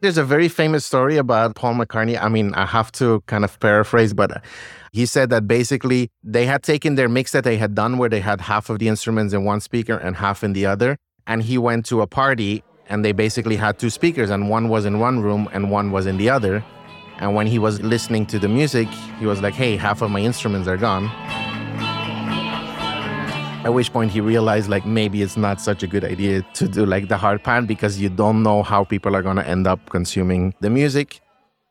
There's 0.00 0.18
a 0.18 0.24
very 0.24 0.48
famous 0.48 0.84
story 0.84 1.16
about 1.16 1.56
Paul 1.56 1.74
McCartney. 1.74 2.20
I 2.20 2.28
mean, 2.28 2.54
I 2.54 2.66
have 2.66 2.92
to 2.92 3.20
kind 3.26 3.44
of 3.44 3.58
paraphrase, 3.58 4.12
but 4.12 4.44
he 4.92 5.06
said 5.06 5.30
that 5.30 5.48
basically 5.48 6.10
they 6.22 6.46
had 6.46 6.62
taken 6.62 6.94
their 6.94 7.08
mix 7.08 7.32
that 7.32 7.44
they 7.44 7.56
had 7.56 7.74
done 7.74 7.98
where 7.98 8.08
they 8.08 8.20
had 8.20 8.40
half 8.42 8.70
of 8.70 8.78
the 8.78 8.88
instruments 8.88 9.34
in 9.34 9.44
one 9.44 9.60
speaker 9.60 9.96
and 9.96 10.16
half 10.16 10.44
in 10.44 10.52
the 10.52 10.66
other. 10.66 10.98
And 11.28 11.42
he 11.42 11.58
went 11.58 11.86
to 11.86 12.00
a 12.00 12.06
party 12.06 12.64
and 12.88 13.04
they 13.04 13.12
basically 13.12 13.56
had 13.56 13.78
two 13.78 13.90
speakers, 13.90 14.30
and 14.30 14.48
one 14.48 14.68
was 14.70 14.86
in 14.86 14.98
one 14.98 15.20
room 15.20 15.48
and 15.52 15.70
one 15.70 15.92
was 15.92 16.06
in 16.06 16.16
the 16.16 16.30
other. 16.30 16.64
And 17.18 17.34
when 17.34 17.46
he 17.46 17.58
was 17.58 17.82
listening 17.82 18.24
to 18.26 18.38
the 18.38 18.48
music, 18.48 18.88
he 19.20 19.26
was 19.26 19.42
like, 19.42 19.52
hey, 19.52 19.76
half 19.76 20.00
of 20.00 20.10
my 20.10 20.20
instruments 20.20 20.66
are 20.66 20.78
gone. 20.78 21.10
At 23.64 23.74
which 23.74 23.92
point 23.92 24.10
he 24.10 24.22
realized 24.22 24.70
like 24.70 24.86
maybe 24.86 25.20
it's 25.20 25.36
not 25.36 25.60
such 25.60 25.82
a 25.82 25.86
good 25.86 26.04
idea 26.04 26.42
to 26.54 26.66
do 26.66 26.86
like 26.86 27.08
the 27.08 27.18
hard 27.18 27.44
pan 27.44 27.66
because 27.66 28.00
you 28.00 28.08
don't 28.08 28.42
know 28.42 28.62
how 28.62 28.84
people 28.84 29.14
are 29.14 29.20
going 29.20 29.36
to 29.36 29.46
end 29.46 29.66
up 29.66 29.90
consuming 29.90 30.54
the 30.60 30.70
music. 30.70 31.20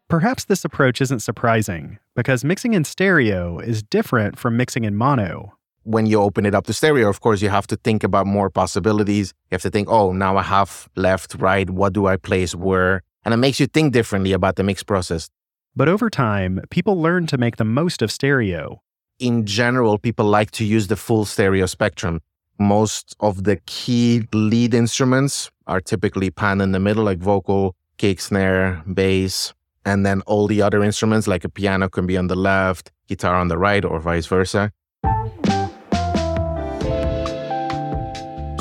Perhaps 0.08 0.46
this 0.46 0.64
approach 0.64 1.02
isn't 1.02 1.22
surprising, 1.22 1.98
because 2.16 2.46
mixing 2.46 2.74
in 2.74 2.84
stereo 2.84 3.58
is 3.58 3.82
different 3.82 4.38
from 4.38 4.56
mixing 4.56 4.84
in 4.84 4.96
mono. 4.96 5.57
When 5.96 6.06
you 6.06 6.22
open 6.22 6.46
it 6.46 6.54
up 6.54 6.66
to 6.66 6.74
stereo, 6.74 7.08
of 7.08 7.22
course, 7.22 7.42
you 7.42 7.48
have 7.48 7.66
to 7.68 7.78
think 7.78 8.04
about 8.04 8.28
more 8.28 8.50
possibilities. 8.50 9.34
You 9.50 9.56
have 9.56 9.62
to 9.62 9.70
think, 9.70 9.88
oh, 9.90 10.12
now 10.12 10.36
I 10.36 10.42
have 10.44 10.90
left, 10.98 11.36
right, 11.40 11.70
what 11.70 11.94
do 11.94 12.08
I 12.08 12.18
place 12.18 12.54
where? 12.54 13.04
And 13.24 13.34
it 13.34 13.38
makes 13.38 13.58
you 13.62 13.68
think 13.68 13.94
differently 13.94 14.34
about 14.34 14.58
the 14.58 14.64
mix 14.64 14.84
process. 14.84 15.30
But 15.78 15.88
over 15.88 16.10
time, 16.10 16.60
people 16.72 17.02
learn 17.02 17.26
to 17.28 17.38
make 17.38 17.56
the 17.56 17.64
most 17.64 18.02
of 18.02 18.12
stereo. 18.12 18.82
in 19.20 19.46
general, 19.46 19.98
people 19.98 20.26
like 20.26 20.52
to 20.52 20.64
use 20.66 20.88
the 20.88 20.96
full 20.96 21.26
stereo 21.26 21.66
spectrum. 21.66 22.22
Most 22.60 23.16
of 23.20 23.44
the 23.44 23.58
key 23.66 24.28
lead 24.34 24.74
instruments 24.74 25.52
are 25.68 25.82
typically 25.82 26.30
pan 26.30 26.62
in 26.62 26.72
the 26.72 26.80
middle, 26.80 27.04
like 27.04 27.20
vocal, 27.20 27.76
kick, 27.98 28.20
snare, 28.20 28.84
bass, 28.94 29.54
and 29.86 30.06
then 30.06 30.22
all 30.22 30.48
the 30.48 30.62
other 30.62 30.84
instruments, 30.84 31.28
like 31.28 31.44
a 31.44 31.50
piano, 31.50 31.90
can 31.90 32.06
be 32.06 32.18
on 32.18 32.28
the 32.28 32.36
left, 32.36 32.92
guitar 33.08 33.36
on 33.36 33.48
the 33.48 33.58
right, 33.58 33.86
or 33.86 34.00
vice 34.00 34.26
versa. 34.28 34.72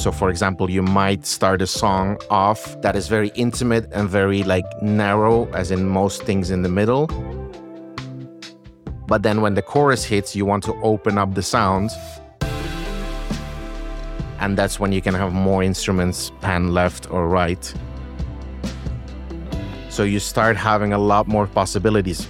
So, 0.06 0.12
for 0.12 0.30
example, 0.30 0.70
you 0.70 0.82
might 0.84 1.26
start 1.26 1.60
a 1.60 1.66
song 1.66 2.16
off 2.30 2.80
that 2.80 2.94
is 2.94 3.08
very 3.08 3.32
intimate 3.34 3.88
and 3.90 4.08
very 4.08 4.44
like 4.44 4.64
narrow, 4.80 5.50
as 5.52 5.72
in 5.72 5.88
most 5.88 6.22
things 6.22 6.52
in 6.52 6.62
the 6.62 6.68
middle. 6.68 7.08
But 9.08 9.24
then 9.24 9.40
when 9.40 9.54
the 9.54 9.62
chorus 9.62 10.04
hits, 10.04 10.36
you 10.36 10.44
want 10.44 10.62
to 10.62 10.74
open 10.84 11.18
up 11.18 11.34
the 11.34 11.42
sound. 11.42 11.90
And 14.38 14.56
that's 14.56 14.78
when 14.78 14.92
you 14.92 15.02
can 15.02 15.14
have 15.14 15.32
more 15.32 15.64
instruments 15.64 16.30
pan 16.40 16.72
left 16.72 17.10
or 17.10 17.26
right. 17.26 17.74
So 19.88 20.04
you 20.04 20.20
start 20.20 20.56
having 20.56 20.92
a 20.92 20.98
lot 20.98 21.26
more 21.26 21.48
possibilities. 21.48 22.28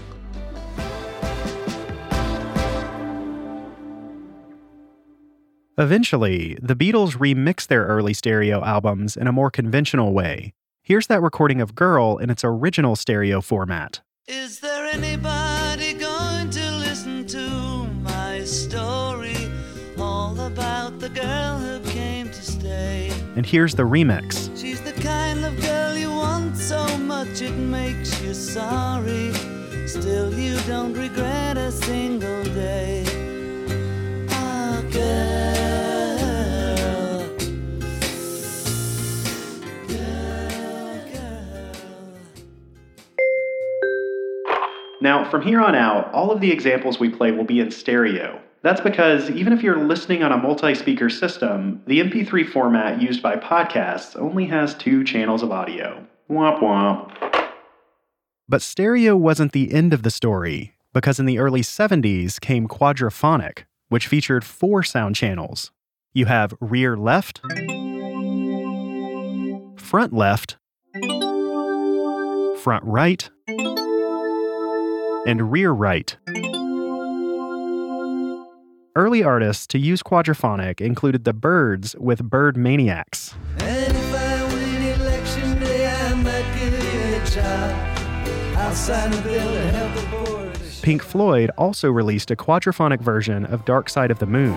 Eventually, 5.79 6.57
the 6.63 6.75
Beatles 6.75 7.19
remixed 7.19 7.67
their 7.67 7.85
early 7.85 8.15
stereo 8.15 8.65
albums 8.65 9.15
in 9.15 9.27
a 9.27 9.33
more 9.33 9.51
conventional 9.51 10.15
way. 10.15 10.55
Here's 10.83 11.07
that 11.09 11.21
recording 11.21 11.61
of 11.61 11.75
Girl 11.75 12.17
in 12.17 12.31
its 12.31 12.43
original 12.43 12.97
stereo 12.97 13.43
format. 13.43 14.01
Is 14.27 14.61
there 14.61 14.87
anybody 14.87 15.93
going 15.93 16.49
to 16.49 16.71
listen 16.79 17.27
to 17.27 17.49
my 18.01 18.43
story? 18.45 19.37
All 19.99 20.41
about 20.41 20.99
the 20.99 21.11
girl 21.11 21.59
who 21.59 21.81
came 21.91 22.29
to 22.29 22.43
stay. 22.43 23.13
And 23.37 23.45
here's 23.45 23.75
the 23.75 23.83
remix. 23.83 24.59
She's 24.59 24.81
the 24.81 24.99
kind 25.03 25.45
of 25.45 25.61
girl 25.61 25.95
you 25.95 26.11
want 26.11 26.57
so 26.57 26.87
much 26.97 27.43
it 27.43 27.53
makes 27.53 28.19
you 28.23 28.33
sorry. 28.33 29.35
Still, 29.87 30.33
you 30.33 30.59
don't 30.61 30.95
regret 30.95 31.59
a 31.59 31.71
single 31.71 32.45
day. 32.45 32.96
Now, 45.07 45.23
from 45.31 45.43
here 45.43 45.61
on 45.61 45.77
out, 45.77 46.13
all 46.13 46.33
of 46.33 46.41
the 46.41 46.51
examples 46.51 46.99
we 46.99 47.09
play 47.09 47.31
will 47.31 47.45
be 47.45 47.61
in 47.61 47.71
stereo. 47.71 48.43
That's 48.63 48.81
because 48.81 49.31
even 49.31 49.53
if 49.53 49.63
you're 49.63 49.79
listening 49.79 50.25
on 50.25 50.33
a 50.33 50.37
multi 50.37 50.75
speaker 50.75 51.09
system, 51.09 51.81
the 51.87 52.01
MP3 52.01 52.45
format 52.51 53.01
used 53.01 53.23
by 53.23 53.37
podcasts 53.37 54.21
only 54.21 54.47
has 54.47 54.75
two 54.75 55.05
channels 55.05 55.45
of 55.45 55.53
audio. 55.53 56.05
Womp 56.29 56.59
womp. 56.59 57.53
But 58.49 58.63
stereo 58.63 59.15
wasn't 59.17 59.53
the 59.53 59.73
end 59.73 59.95
of 59.95 60.03
the 60.03 60.11
story, 60.11 60.75
because 60.93 61.21
in 61.21 61.27
the 61.27 61.39
early 61.39 61.61
70s 61.61 62.41
came 62.41 62.67
quadraphonic, 62.67 63.63
which 63.89 64.09
featured 64.09 64.43
four 64.43 64.83
sound 64.83 65.15
channels. 65.15 65.71
You 66.15 66.27
have 66.27 66.53
rear 66.59 66.97
left, 66.97 67.43
front 69.79 70.13
left, 70.13 70.57
front 72.61 72.83
right, 72.83 73.31
and 75.27 75.53
rear 75.53 75.73
right. 75.73 76.17
Early 78.97 79.23
artists 79.23 79.67
to 79.69 79.79
use 79.79 80.03
quadraphonic 80.03 80.81
included 80.81 81.25
the 81.25 81.35
Byrds 81.35 81.95
with 81.99 82.23
Byrdmaniax. 82.31 83.35
And 83.59 83.95
if 83.95 84.15
I 84.15 84.45
win 84.55 85.01
election 85.01 85.61
day, 85.61 85.87
I 85.87 86.15
might 86.15 86.47
give 86.59 86.73
you 86.73 87.17
a 87.17 87.27
job. 87.27 88.57
I'll 88.57 88.75
sign 88.75 89.13
a 89.13 89.21
bill 89.21 89.53
to 89.53 89.69
help 89.73 89.95
the 89.95 90.03
poor. 90.17 90.27
Pink 90.83 91.03
Floyd 91.03 91.51
also 91.59 91.91
released 91.91 92.31
a 92.31 92.37
quadraphonic 92.37 93.01
version 93.01 93.45
of 93.45 93.65
Dark 93.65 93.91
Side 93.91 94.11
of 94.11 94.19
the 94.19 94.27
Moon. 94.27 94.55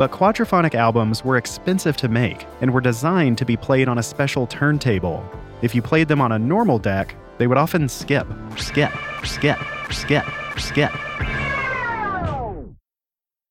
But 0.00 0.12
quadraphonic 0.12 0.74
albums 0.74 1.26
were 1.26 1.36
expensive 1.36 1.94
to 1.98 2.08
make 2.08 2.46
and 2.62 2.72
were 2.72 2.80
designed 2.80 3.36
to 3.36 3.44
be 3.44 3.54
played 3.54 3.86
on 3.86 3.98
a 3.98 4.02
special 4.02 4.46
turntable. 4.46 5.22
If 5.60 5.74
you 5.74 5.82
played 5.82 6.08
them 6.08 6.22
on 6.22 6.32
a 6.32 6.38
normal 6.38 6.78
deck, 6.78 7.14
they 7.36 7.46
would 7.46 7.58
often 7.58 7.86
skip, 7.86 8.26
skip, 8.56 8.90
skip, 9.24 9.58
skip, 9.90 10.24
skip. 10.56 10.90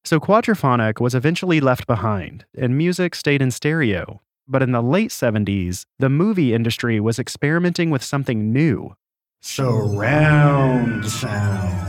So 0.03 0.19
quadraphonic 0.19 0.99
was 0.99 1.13
eventually 1.13 1.59
left 1.59 1.85
behind, 1.85 2.45
and 2.57 2.75
music 2.75 3.13
stayed 3.13 3.43
in 3.43 3.51
stereo. 3.51 4.19
But 4.47 4.63
in 4.63 4.71
the 4.71 4.81
late 4.81 5.11
70s, 5.11 5.83
the 5.99 6.09
movie 6.09 6.55
industry 6.55 6.99
was 6.99 7.19
experimenting 7.19 7.91
with 7.91 8.03
something 8.03 8.51
new 8.51 8.95
surround 9.39 11.07
sound. 11.07 11.88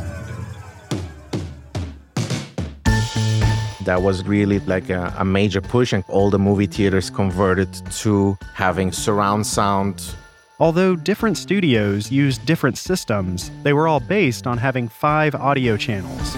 That 3.91 4.03
was 4.03 4.25
really 4.25 4.61
like 4.61 4.89
a, 4.89 5.13
a 5.19 5.25
major 5.25 5.61
push, 5.61 5.93
and 5.93 6.05
all 6.07 6.31
the 6.31 6.39
movie 6.39 6.67
theaters 6.67 7.11
converted 7.11 7.69
to 8.03 8.39
having 8.55 8.93
surround 8.93 9.45
sound 9.45 10.15
Although 10.61 10.95
different 10.95 11.37
studios 11.37 12.13
used 12.13 12.47
different 12.47 12.79
systems, 12.79 13.51
they 13.65 13.73
were 13.73 13.89
all 13.89 13.99
based 13.99 14.47
on 14.47 14.59
having 14.59 14.87
five 14.89 15.35
audio 15.35 15.77
channels. 15.77 16.37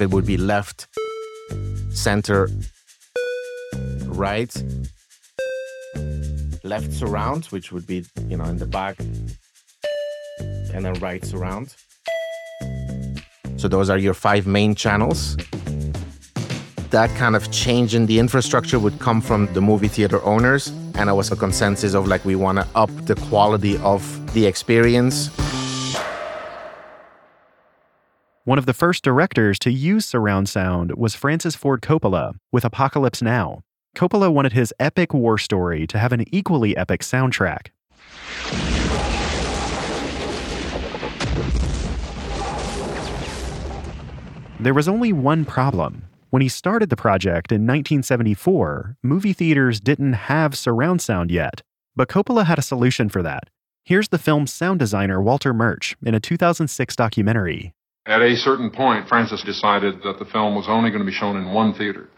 It 0.00 0.10
would 0.10 0.26
be 0.26 0.36
left, 0.36 0.88
center, 1.90 2.48
right, 4.06 4.52
left 6.64 6.92
surround, 6.92 7.44
which 7.54 7.70
would 7.70 7.86
be, 7.86 8.04
you 8.26 8.36
know, 8.36 8.46
in 8.46 8.58
the 8.58 8.66
back, 8.66 8.98
and 10.74 10.84
then 10.84 10.94
right 10.94 11.24
surround. 11.24 11.76
So 13.58 13.68
those 13.68 13.88
are 13.90 13.98
your 13.98 14.14
five 14.14 14.44
main 14.44 14.74
channels. 14.74 15.36
That 16.92 17.08
kind 17.16 17.34
of 17.34 17.50
change 17.50 17.94
in 17.94 18.04
the 18.04 18.18
infrastructure 18.18 18.78
would 18.78 18.98
come 18.98 19.22
from 19.22 19.50
the 19.54 19.62
movie 19.62 19.88
theater 19.88 20.22
owners 20.24 20.68
and 20.94 21.08
it 21.08 21.14
was 21.14 21.32
a 21.32 21.36
consensus 21.36 21.94
of 21.94 22.06
like 22.06 22.22
we 22.26 22.36
want 22.36 22.58
to 22.58 22.68
up 22.74 22.90
the 23.06 23.14
quality 23.14 23.78
of 23.78 24.02
the 24.34 24.44
experience. 24.44 25.28
One 28.44 28.58
of 28.58 28.66
the 28.66 28.74
first 28.74 29.02
directors 29.02 29.58
to 29.60 29.70
use 29.70 30.04
surround 30.04 30.50
sound 30.50 30.92
was 30.94 31.14
Francis 31.14 31.56
Ford 31.56 31.80
Coppola 31.80 32.34
with 32.52 32.62
Apocalypse 32.62 33.22
Now. 33.22 33.62
Coppola 33.96 34.30
wanted 34.30 34.52
his 34.52 34.74
epic 34.78 35.14
war 35.14 35.38
story 35.38 35.86
to 35.86 35.98
have 35.98 36.12
an 36.12 36.26
equally 36.30 36.76
epic 36.76 37.00
soundtrack. 37.00 37.68
There 44.60 44.74
was 44.74 44.88
only 44.88 45.14
one 45.14 45.46
problem. 45.46 46.02
When 46.32 46.40
he 46.40 46.48
started 46.48 46.88
the 46.88 46.96
project 46.96 47.52
in 47.52 47.66
1974, 47.66 48.96
movie 49.02 49.34
theaters 49.34 49.80
didn't 49.80 50.14
have 50.14 50.56
surround 50.56 51.02
sound 51.02 51.30
yet, 51.30 51.60
but 51.94 52.08
Coppola 52.08 52.46
had 52.46 52.58
a 52.58 52.62
solution 52.62 53.10
for 53.10 53.22
that. 53.22 53.50
Here's 53.84 54.08
the 54.08 54.16
film's 54.16 54.50
sound 54.50 54.78
designer 54.78 55.20
Walter 55.20 55.52
Murch 55.52 55.94
in 56.02 56.14
a 56.14 56.20
2006 56.20 56.96
documentary. 56.96 57.74
At 58.06 58.22
a 58.22 58.34
certain 58.34 58.70
point, 58.70 59.08
Francis 59.08 59.42
decided 59.42 60.02
that 60.04 60.18
the 60.18 60.24
film 60.24 60.54
was 60.54 60.64
only 60.68 60.88
going 60.88 61.02
to 61.02 61.06
be 61.06 61.12
shown 61.12 61.36
in 61.36 61.52
one 61.52 61.74
theater. 61.74 62.08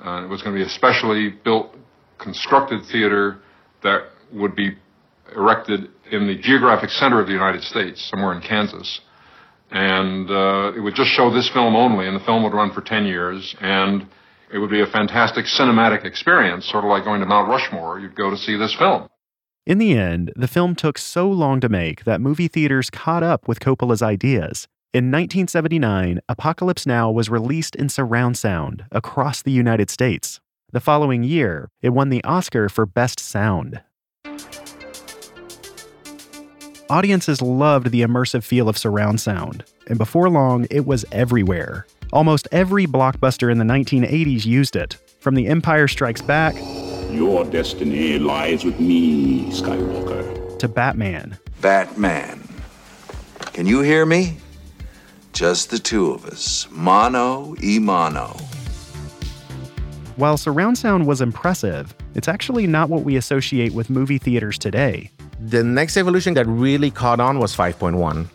Uh, 0.00 0.22
it 0.22 0.28
was 0.28 0.42
going 0.42 0.54
to 0.54 0.62
be 0.62 0.64
a 0.64 0.70
specially 0.70 1.30
built, 1.42 1.74
constructed 2.18 2.84
theater 2.92 3.40
that 3.82 4.10
would 4.32 4.54
be 4.54 4.76
erected 5.34 5.88
in 6.12 6.28
the 6.28 6.38
geographic 6.40 6.90
center 6.90 7.20
of 7.20 7.26
the 7.26 7.32
United 7.32 7.64
States, 7.64 8.00
somewhere 8.10 8.32
in 8.32 8.42
Kansas 8.42 9.00
and 9.70 10.30
uh, 10.30 10.72
it 10.76 10.80
would 10.80 10.94
just 10.94 11.10
show 11.10 11.32
this 11.32 11.48
film 11.48 11.76
only, 11.76 12.06
and 12.06 12.16
the 12.16 12.24
film 12.24 12.42
would 12.42 12.54
run 12.54 12.72
for 12.72 12.80
10 12.80 13.06
years, 13.06 13.54
and 13.60 14.06
it 14.52 14.58
would 14.58 14.70
be 14.70 14.80
a 14.80 14.86
fantastic 14.86 15.46
cinematic 15.46 16.04
experience, 16.04 16.66
sort 16.66 16.84
of 16.84 16.90
like 16.90 17.04
going 17.04 17.20
to 17.20 17.26
Mount 17.26 17.48
Rushmore. 17.48 18.00
You'd 18.00 18.16
go 18.16 18.30
to 18.30 18.36
see 18.36 18.56
this 18.56 18.74
film. 18.74 19.08
In 19.66 19.78
the 19.78 19.96
end, 19.96 20.32
the 20.34 20.48
film 20.48 20.74
took 20.74 20.98
so 20.98 21.28
long 21.28 21.60
to 21.60 21.68
make 21.68 22.04
that 22.04 22.20
movie 22.20 22.48
theaters 22.48 22.90
caught 22.90 23.22
up 23.22 23.46
with 23.46 23.60
Coppola's 23.60 24.02
ideas. 24.02 24.66
In 24.92 25.12
1979, 25.12 26.18
Apocalypse 26.28 26.84
Now 26.84 27.10
was 27.12 27.30
released 27.30 27.76
in 27.76 27.88
surround 27.88 28.36
sound 28.36 28.84
across 28.90 29.42
the 29.42 29.52
United 29.52 29.88
States. 29.88 30.40
The 30.72 30.80
following 30.80 31.22
year, 31.22 31.70
it 31.82 31.90
won 31.90 32.08
the 32.08 32.24
Oscar 32.24 32.68
for 32.68 32.86
Best 32.86 33.20
Sound. 33.20 33.82
Audiences 36.90 37.40
loved 37.40 37.92
the 37.92 38.02
immersive 38.02 38.42
feel 38.42 38.68
of 38.68 38.76
surround 38.76 39.20
sound, 39.20 39.62
and 39.86 39.96
before 39.96 40.28
long, 40.28 40.66
it 40.72 40.86
was 40.86 41.04
everywhere. 41.12 41.86
Almost 42.12 42.48
every 42.50 42.84
blockbuster 42.84 43.48
in 43.48 43.58
the 43.58 43.64
1980s 43.64 44.44
used 44.44 44.74
it, 44.74 44.96
from 45.20 45.36
The 45.36 45.46
Empire 45.46 45.86
Strikes 45.86 46.20
Back 46.20 46.56
Your 47.12 47.44
destiny 47.44 48.18
lies 48.18 48.64
with 48.64 48.80
me, 48.80 49.52
Skywalker. 49.52 50.58
to 50.58 50.66
Batman. 50.66 51.38
Batman. 51.60 52.42
Can 53.52 53.66
you 53.66 53.82
hear 53.82 54.04
me? 54.04 54.38
Just 55.32 55.70
the 55.70 55.78
two 55.78 56.10
of 56.10 56.26
us. 56.26 56.66
Mono 56.72 57.54
e 57.62 57.78
mono. 57.78 58.36
While 60.16 60.36
surround 60.36 60.76
sound 60.76 61.06
was 61.06 61.20
impressive, 61.20 61.94
it's 62.16 62.26
actually 62.26 62.66
not 62.66 62.88
what 62.88 63.04
we 63.04 63.14
associate 63.14 63.74
with 63.74 63.90
movie 63.90 64.18
theaters 64.18 64.58
today. 64.58 65.12
The 65.42 65.64
next 65.64 65.96
evolution 65.96 66.34
that 66.34 66.46
really 66.46 66.90
caught 66.90 67.18
on 67.18 67.38
was 67.38 67.56
5.1. 67.56 68.26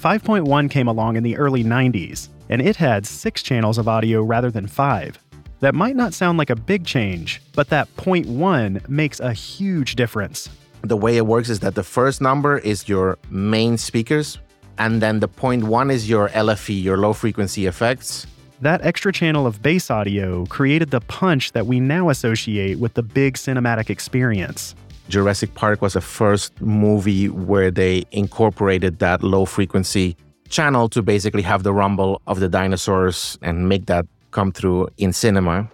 5.1 0.00 0.70
came 0.70 0.88
along 0.88 1.16
in 1.16 1.22
the 1.22 1.36
early 1.36 1.62
90s, 1.62 2.28
and 2.48 2.62
it 2.62 2.74
had 2.74 3.04
six 3.04 3.42
channels 3.42 3.76
of 3.76 3.86
audio 3.86 4.22
rather 4.22 4.50
than 4.50 4.66
five. 4.66 5.18
That 5.60 5.74
might 5.74 5.94
not 5.94 6.14
sound 6.14 6.38
like 6.38 6.48
a 6.48 6.56
big 6.56 6.86
change, 6.86 7.42
but 7.54 7.68
that 7.68 7.94
point 7.96 8.26
one 8.26 8.80
makes 8.88 9.20
a 9.20 9.34
huge 9.34 9.94
difference. 9.94 10.48
The 10.80 10.96
way 10.96 11.18
it 11.18 11.26
works 11.26 11.50
is 11.50 11.60
that 11.60 11.74
the 11.74 11.84
first 11.84 12.22
number 12.22 12.56
is 12.56 12.88
your 12.88 13.18
main 13.28 13.76
speakers, 13.76 14.38
and 14.78 15.02
then 15.02 15.20
the 15.20 15.28
point 15.28 15.64
one 15.64 15.90
is 15.90 16.08
your 16.08 16.30
LFE, 16.30 16.82
your 16.82 16.96
low 16.96 17.12
frequency 17.12 17.66
effects. 17.66 18.26
That 18.62 18.80
extra 18.82 19.12
channel 19.12 19.46
of 19.46 19.60
bass 19.60 19.90
audio 19.90 20.46
created 20.46 20.90
the 20.90 21.00
punch 21.02 21.52
that 21.52 21.66
we 21.66 21.78
now 21.78 22.08
associate 22.08 22.78
with 22.78 22.94
the 22.94 23.02
big 23.02 23.34
cinematic 23.34 23.90
experience. 23.90 24.74
Jurassic 25.08 25.54
Park 25.54 25.82
was 25.82 25.92
the 25.92 26.00
first 26.00 26.58
movie 26.60 27.28
where 27.28 27.70
they 27.70 28.04
incorporated 28.10 28.98
that 28.98 29.22
low 29.22 29.44
frequency 29.44 30.16
channel 30.48 30.88
to 30.88 31.02
basically 31.02 31.42
have 31.42 31.62
the 31.62 31.72
rumble 31.72 32.22
of 32.26 32.40
the 32.40 32.48
dinosaurs 32.48 33.38
and 33.42 33.68
make 33.68 33.86
that 33.86 34.06
come 34.30 34.50
through 34.50 34.88
in 34.98 35.12
cinema. 35.12 35.68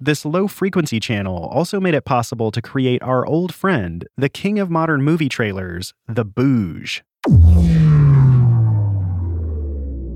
This 0.00 0.24
low 0.24 0.46
frequency 0.46 1.00
channel 1.00 1.50
also 1.52 1.80
made 1.80 1.94
it 1.94 2.04
possible 2.04 2.52
to 2.52 2.62
create 2.62 3.02
our 3.02 3.26
old 3.26 3.52
friend, 3.52 4.06
the 4.16 4.28
king 4.28 4.60
of 4.60 4.70
modern 4.70 5.02
movie 5.02 5.28
trailers, 5.28 5.92
the 6.06 6.24
Booge. 6.24 7.02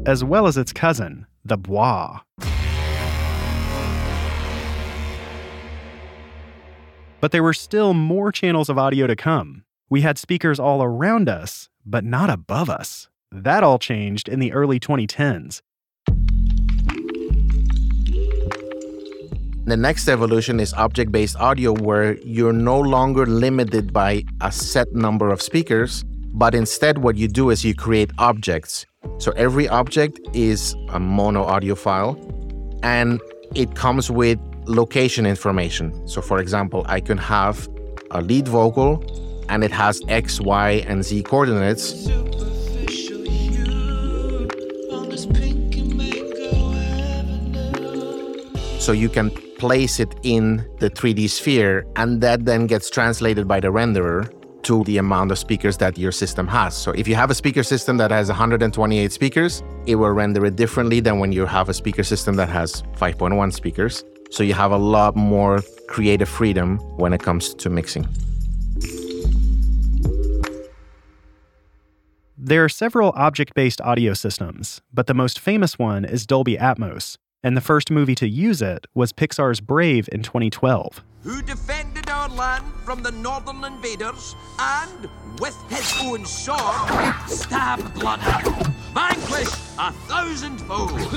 As 0.07 0.23
well 0.23 0.47
as 0.47 0.57
its 0.57 0.73
cousin, 0.73 1.27
the 1.45 1.57
Bois. 1.57 2.21
But 7.21 7.33
there 7.33 7.43
were 7.43 7.53
still 7.53 7.93
more 7.93 8.31
channels 8.31 8.69
of 8.69 8.79
audio 8.79 9.09
to 9.09 9.17
come. 9.17 9.65
We 9.91 10.03
had 10.03 10.17
speakers 10.17 10.61
all 10.61 10.85
around 10.85 11.29
us, 11.29 11.69
but 11.85 12.05
not 12.05 12.31
above 12.31 12.71
us. 12.71 13.09
That 13.33 13.65
all 13.65 13.81
changed 13.81 14.29
in 14.29 14.39
the 14.39 14.53
early 14.53 14.79
2010s. 14.79 15.61
The 19.65 19.77
next 19.77 20.09
evolution 20.09 20.59
is 20.59 20.75
object 20.75 21.13
based 21.13 21.37
audio, 21.37 21.73
where 21.73 22.17
you're 22.19 22.53
no 22.53 22.81
longer 22.81 23.27
limited 23.27 23.93
by 23.93 24.25
a 24.41 24.51
set 24.51 24.93
number 24.93 25.31
of 25.31 25.41
speakers, 25.41 26.05
but 26.35 26.53
instead, 26.53 26.99
what 26.99 27.17
you 27.17 27.29
do 27.29 27.51
is 27.51 27.65
you 27.65 27.73
create 27.73 28.11
objects. 28.19 28.87
So 29.19 29.31
every 29.33 29.69
object 29.69 30.19
is 30.35 30.75
a 30.89 30.99
mono 30.99 31.45
audio 31.45 31.77
file, 31.77 32.19
and 32.83 33.21
it 33.55 33.77
comes 33.77 34.11
with 34.11 34.41
location 34.67 35.27
information. 35.27 36.09
So, 36.09 36.21
for 36.23 36.41
example, 36.41 36.85
I 36.89 36.99
can 36.99 37.19
have 37.19 37.69
a 38.11 38.21
lead 38.21 38.49
vocal 38.49 39.05
and 39.49 39.63
it 39.63 39.71
has 39.71 40.01
X, 40.09 40.41
Y, 40.41 40.85
and 40.89 41.05
Z 41.05 41.23
coordinates. 41.23 42.09
So 48.83 48.91
you 48.91 49.09
can 49.09 49.31
place 49.59 50.01
it 50.01 50.13
in 50.25 50.57
the 50.81 50.91
3D 50.91 51.31
sphere, 51.31 51.87
and 51.95 52.21
that 52.21 52.47
then 52.47 52.67
gets 52.67 52.91
translated 52.91 53.47
by 53.47 53.61
the 53.61 53.69
renderer 53.69 54.29
to 54.65 54.83
the 54.83 54.99
amount 54.99 55.31
of 55.31 55.39
speakers 55.39 55.77
that 55.77 55.97
your 55.97 56.11
system 56.11 56.49
has. 56.49 56.77
So 56.77 56.91
if 56.91 57.07
you 57.07 57.15
have 57.15 57.31
a 57.31 57.35
speaker 57.37 57.63
system 57.63 57.97
that 57.99 58.11
has 58.11 58.27
128 58.27 59.13
speakers, 59.13 59.63
it 59.87 59.95
will 59.95 60.11
render 60.11 60.45
it 60.47 60.57
differently 60.57 60.99
than 60.99 61.21
when 61.21 61.31
you 61.31 61.47
have 61.47 61.69
a 61.69 61.75
speaker 61.75 62.03
system 62.03 62.35
that 62.35 62.49
has 62.49 62.83
5.1 62.97 63.53
speakers. 63.53 64.03
So 64.33 64.43
you 64.43 64.55
have 64.55 64.73
a 64.73 64.79
lot 64.79 65.15
more 65.15 65.61
creative 65.87 66.29
freedom 66.29 66.79
when 66.97 67.13
it 67.13 67.23
comes 67.23 67.55
to 67.55 67.71
mixing. 67.71 68.09
There 72.37 72.65
are 72.65 72.69
several 72.69 73.13
object 73.15 73.55
based 73.55 73.81
audio 73.83 74.15
systems, 74.15 74.83
but 74.93 75.07
the 75.07 75.15
most 75.15 75.39
famous 75.39 75.79
one 75.79 76.05
is 76.05 76.27
Dolby 76.27 76.57
Atmos, 76.57 77.17
and 77.43 77.57
the 77.57 77.61
first 77.61 77.91
movie 77.91 78.15
to 78.17 78.29
use 78.29 78.63
it 78.63 78.87
was 78.95 79.13
Pixar's 79.13 79.61
Brave 79.61 80.09
in 80.13 80.23
2012. 80.23 81.03
who 81.23 81.41
defended 81.43 82.11
our 82.11 82.29
land 82.29 82.65
from 82.85 83.01
the 83.03 83.13
northern 83.13 83.63
invaders 83.65 84.35
and, 84.59 85.09
with 85.39 85.57
his 85.71 85.95
own 86.03 86.25
sword, 86.27 87.15
stabbed 87.29 87.95
blood 87.95 88.19
vanquished 88.93 89.55
a 89.79 89.93
thousand 90.09 90.59
foes. 90.63 91.13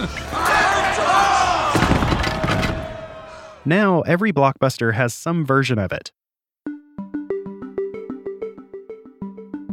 Now, 3.66 4.02
every 4.02 4.32
blockbuster 4.32 4.94
has 4.94 5.12
some 5.14 5.44
version 5.44 5.80
of 5.80 5.92
it. 5.92 6.12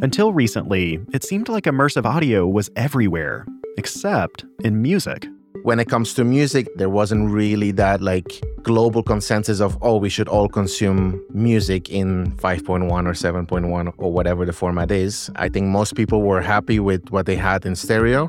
Until 0.00 0.32
recently, 0.32 0.98
it 1.12 1.22
seemed 1.24 1.50
like 1.50 1.64
immersive 1.64 2.06
audio 2.06 2.48
was 2.48 2.70
everywhere, 2.74 3.46
except 3.76 4.46
in 4.64 4.80
music. 4.80 5.26
When 5.62 5.78
it 5.78 5.88
comes 5.88 6.12
to 6.14 6.24
music, 6.24 6.66
there 6.74 6.88
wasn't 6.88 7.30
really 7.30 7.70
that 7.72 8.02
like 8.02 8.42
global 8.64 9.00
consensus 9.00 9.60
of, 9.60 9.78
oh, 9.80 9.96
we 9.96 10.08
should 10.08 10.26
all 10.26 10.48
consume 10.48 11.24
music 11.32 11.88
in 11.88 12.32
5.1 12.32 12.90
or 12.90 13.12
7.1 13.12 13.94
or 13.96 14.12
whatever 14.12 14.44
the 14.44 14.52
format 14.52 14.90
is. 14.90 15.30
I 15.36 15.48
think 15.48 15.66
most 15.66 15.94
people 15.94 16.22
were 16.22 16.40
happy 16.40 16.80
with 16.80 17.12
what 17.12 17.26
they 17.26 17.36
had 17.36 17.64
in 17.64 17.76
stereo. 17.76 18.28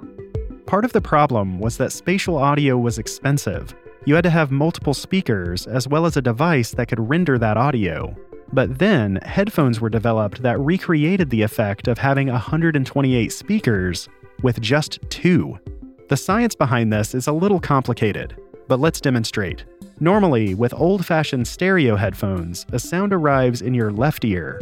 Part 0.68 0.86
of 0.86 0.94
the 0.94 1.02
problem 1.02 1.60
was 1.60 1.78
that 1.78 1.92
spatial 1.92 2.38
audio 2.38 2.78
was 2.78 3.00
expensive. 3.00 3.74
You 4.06 4.14
had 4.14 4.26
to 4.26 4.30
have 4.30 4.52
multiple 4.52 4.94
speakers 4.94 5.66
as 5.66 5.88
well 5.88 6.06
as 6.06 6.16
a 6.16 6.22
device 6.22 6.72
that 6.76 6.88
could 6.88 7.00
render 7.00 7.40
that 7.40 7.58
audio. 7.58 8.16
But 8.52 8.78
then, 8.78 9.16
headphones 9.24 9.82
were 9.82 9.90
developed 9.90 10.44
that 10.44 10.60
recreated 10.60 11.32
the 11.32 11.42
effect 11.42 11.88
of 11.88 11.98
having 11.98 12.28
128 12.28 13.32
speakers 13.32 14.08
with 14.44 14.62
just 14.62 15.00
two. 15.10 15.58
The 16.14 16.18
science 16.18 16.54
behind 16.54 16.94
this 16.94 17.16
is 17.16 17.26
a 17.26 17.32
little 17.32 17.60
complicated, 17.60 18.36
but 18.68 18.80
let's 18.80 19.02
demonstrate. 19.02 19.66
Normally, 20.00 20.54
with 20.54 20.72
old 20.76 21.04
fashioned 21.04 21.48
stereo 21.48 21.96
headphones, 21.96 22.68
a 22.72 22.78
sound 22.78 23.14
arrives 23.14 23.64
in 23.64 23.74
your 23.74 23.92
left 23.92 24.24
ear. 24.24 24.62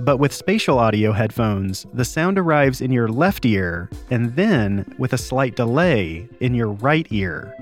But 0.00 0.16
with 0.16 0.32
spatial 0.32 0.80
audio 0.80 1.12
headphones, 1.12 1.86
the 1.94 2.04
sound 2.04 2.36
arrives 2.36 2.80
in 2.80 2.90
your 2.90 3.06
left 3.06 3.46
ear 3.46 3.88
and 4.10 4.34
then, 4.34 4.92
with 4.98 5.12
a 5.12 5.18
slight 5.18 5.54
delay, 5.54 6.28
in 6.40 6.52
your 6.52 6.72
right 6.72 7.06
ear. 7.10 7.54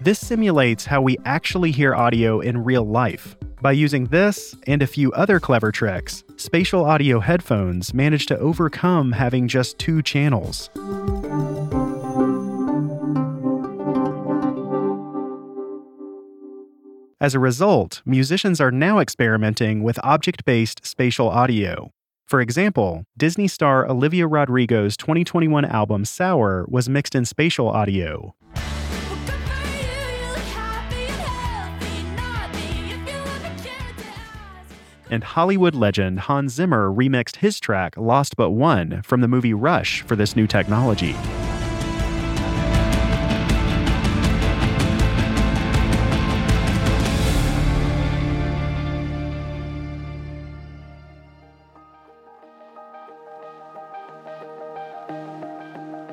This 0.00 0.18
simulates 0.18 0.84
how 0.84 1.02
we 1.02 1.18
actually 1.24 1.70
hear 1.70 1.94
audio 1.94 2.40
in 2.40 2.64
real 2.64 2.84
life. 2.84 3.36
By 3.62 3.72
using 3.72 4.06
this 4.06 4.56
and 4.66 4.82
a 4.82 4.88
few 4.88 5.12
other 5.12 5.38
clever 5.38 5.70
tricks, 5.70 6.24
spatial 6.36 6.84
audio 6.84 7.20
headphones 7.20 7.94
manage 7.94 8.26
to 8.26 8.38
overcome 8.40 9.12
having 9.12 9.46
just 9.46 9.78
two 9.78 10.02
channels. 10.02 10.68
As 17.24 17.34
a 17.34 17.38
result, 17.38 18.02
musicians 18.04 18.60
are 18.60 18.70
now 18.70 18.98
experimenting 18.98 19.82
with 19.82 19.98
object 20.04 20.44
based 20.44 20.84
spatial 20.84 21.30
audio. 21.30 21.90
For 22.26 22.38
example, 22.42 23.04
Disney 23.16 23.48
star 23.48 23.88
Olivia 23.88 24.26
Rodrigo's 24.26 24.94
2021 24.98 25.64
album 25.64 26.04
Sour 26.04 26.66
was 26.68 26.86
mixed 26.86 27.14
in 27.14 27.24
spatial 27.24 27.66
audio. 27.70 28.34
And 35.10 35.24
Hollywood 35.24 35.74
legend 35.74 36.20
Hans 36.20 36.52
Zimmer 36.52 36.90
remixed 36.90 37.36
his 37.36 37.58
track 37.58 37.96
Lost 37.96 38.36
But 38.36 38.50
Won 38.50 39.00
from 39.02 39.22
the 39.22 39.28
movie 39.28 39.54
Rush 39.54 40.02
for 40.02 40.14
this 40.14 40.36
new 40.36 40.46
technology. 40.46 41.16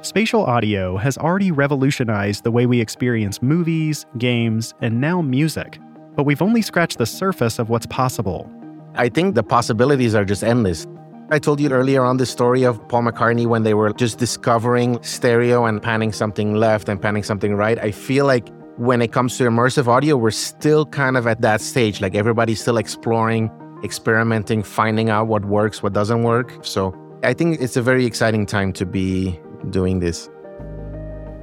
Spatial 0.03 0.43
audio 0.43 0.97
has 0.97 1.15
already 1.19 1.51
revolutionized 1.51 2.43
the 2.43 2.49
way 2.49 2.65
we 2.65 2.81
experience 2.81 3.39
movies, 3.39 4.07
games, 4.17 4.73
and 4.81 4.99
now 4.99 5.21
music. 5.21 5.79
But 6.15 6.23
we've 6.23 6.41
only 6.41 6.63
scratched 6.63 6.97
the 6.97 7.05
surface 7.05 7.59
of 7.59 7.69
what's 7.69 7.85
possible. 7.85 8.51
I 8.95 9.09
think 9.09 9.35
the 9.35 9.43
possibilities 9.43 10.15
are 10.15 10.25
just 10.25 10.43
endless. 10.43 10.87
I 11.29 11.37
told 11.37 11.59
you 11.59 11.69
earlier 11.69 12.03
on 12.03 12.17
the 12.17 12.25
story 12.25 12.63
of 12.63 12.85
Paul 12.87 13.03
McCartney 13.03 13.45
when 13.45 13.61
they 13.61 13.75
were 13.75 13.93
just 13.93 14.17
discovering 14.17 14.97
stereo 15.03 15.65
and 15.65 15.79
panning 15.79 16.13
something 16.13 16.55
left 16.55 16.89
and 16.89 16.99
panning 16.99 17.21
something 17.21 17.53
right. 17.53 17.77
I 17.77 17.91
feel 17.91 18.25
like 18.25 18.49
when 18.77 19.03
it 19.03 19.11
comes 19.11 19.37
to 19.37 19.43
immersive 19.43 19.87
audio, 19.87 20.17
we're 20.17 20.31
still 20.31 20.87
kind 20.87 21.15
of 21.15 21.27
at 21.27 21.41
that 21.41 21.61
stage. 21.61 22.01
Like 22.01 22.15
everybody's 22.15 22.59
still 22.59 22.77
exploring, 22.77 23.51
experimenting, 23.83 24.63
finding 24.63 25.11
out 25.11 25.27
what 25.27 25.45
works, 25.45 25.83
what 25.83 25.93
doesn't 25.93 26.23
work. 26.23 26.65
So 26.65 26.91
I 27.21 27.33
think 27.35 27.61
it's 27.61 27.77
a 27.77 27.83
very 27.83 28.07
exciting 28.07 28.47
time 28.47 28.73
to 28.73 28.85
be 28.87 29.39
doing 29.69 29.99
this. 29.99 30.29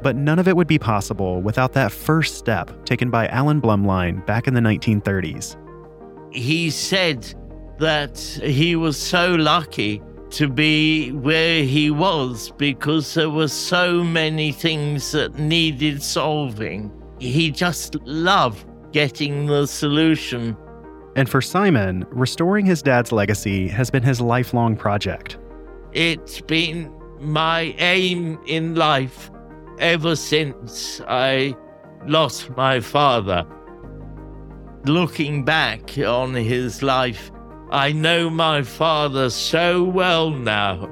But 0.02 0.16
none 0.16 0.38
of 0.38 0.46
it 0.46 0.56
would 0.56 0.68
be 0.68 0.78
possible 0.78 1.40
without 1.42 1.72
that 1.72 1.92
first 1.92 2.36
step 2.36 2.84
taken 2.84 3.10
by 3.10 3.26
Alan 3.28 3.60
Blumlein 3.60 4.24
back 4.26 4.46
in 4.46 4.54
the 4.54 4.60
1930s. 4.60 5.56
He 6.32 6.70
said 6.70 7.34
that 7.78 8.18
he 8.18 8.76
was 8.76 8.96
so 8.96 9.34
lucky 9.34 10.02
to 10.30 10.48
be 10.48 11.10
where 11.12 11.62
he 11.64 11.90
was 11.90 12.52
because 12.58 13.14
there 13.14 13.30
were 13.30 13.48
so 13.48 14.04
many 14.04 14.52
things 14.52 15.12
that 15.12 15.38
needed 15.38 16.02
solving. 16.02 16.92
He 17.18 17.50
just 17.50 17.96
loved 18.04 18.66
getting 18.92 19.46
the 19.46 19.66
solution. 19.66 20.56
And 21.16 21.28
for 21.28 21.40
Simon, 21.40 22.06
restoring 22.10 22.66
his 22.66 22.82
dad's 22.82 23.10
legacy 23.10 23.68
has 23.68 23.90
been 23.90 24.02
his 24.02 24.20
lifelong 24.20 24.76
project. 24.76 25.38
It's 25.92 26.40
been 26.40 26.92
my 27.20 27.74
aim 27.78 28.38
in 28.46 28.74
life 28.74 29.30
ever 29.78 30.16
since 30.16 31.00
I 31.06 31.56
lost 32.06 32.50
my 32.56 32.80
father. 32.80 33.46
Looking 34.84 35.44
back 35.44 35.98
on 35.98 36.34
his 36.34 36.82
life, 36.82 37.30
I 37.70 37.92
know 37.92 38.30
my 38.30 38.62
father 38.62 39.30
so 39.30 39.84
well 39.84 40.30
now. 40.30 40.88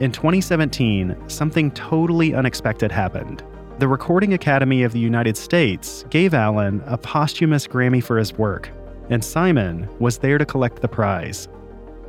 In 0.00 0.12
2017, 0.12 1.16
something 1.28 1.70
totally 1.70 2.34
unexpected 2.34 2.90
happened. 2.90 3.42
The 3.78 3.88
Recording 3.88 4.34
Academy 4.34 4.82
of 4.82 4.92
the 4.92 4.98
United 4.98 5.36
States 5.36 6.04
gave 6.10 6.34
Alan 6.34 6.82
a 6.86 6.98
posthumous 6.98 7.66
Grammy 7.66 8.02
for 8.02 8.18
his 8.18 8.32
work, 8.34 8.70
and 9.08 9.24
Simon 9.24 9.88
was 9.98 10.18
there 10.18 10.38
to 10.38 10.44
collect 10.44 10.82
the 10.82 10.88
prize. 10.88 11.48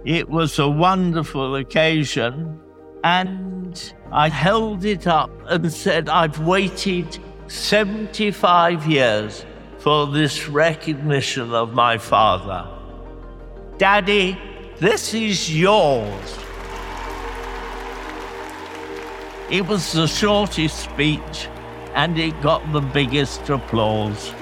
It 0.04 0.30
was 0.30 0.60
a 0.60 0.70
wonderful 0.70 1.56
occasion, 1.56 2.60
and 3.06 3.94
I 4.12 4.30
held 4.30 4.84
it 4.84 5.06
up 5.06 5.30
and 5.48 5.72
said, 5.72 6.10
I've 6.10 6.40
waited 6.40 7.20
75 7.48 8.88
years 8.88 9.46
for 9.78 10.08
this 10.08 10.50
recognition 10.50 11.54
of 11.54 11.74
my 11.74 12.00
father. 12.00 12.68
Daddy, 13.78 14.40
this 14.80 15.14
is 15.14 15.56
yours. 15.56 16.40
It 19.52 19.68
was 19.68 19.92
the 19.92 20.08
shortest 20.08 20.80
speech, 20.80 21.48
and 21.94 22.18
it 22.18 22.42
got 22.42 22.74
the 22.74 22.82
biggest 22.82 23.48
applause. 23.52 24.34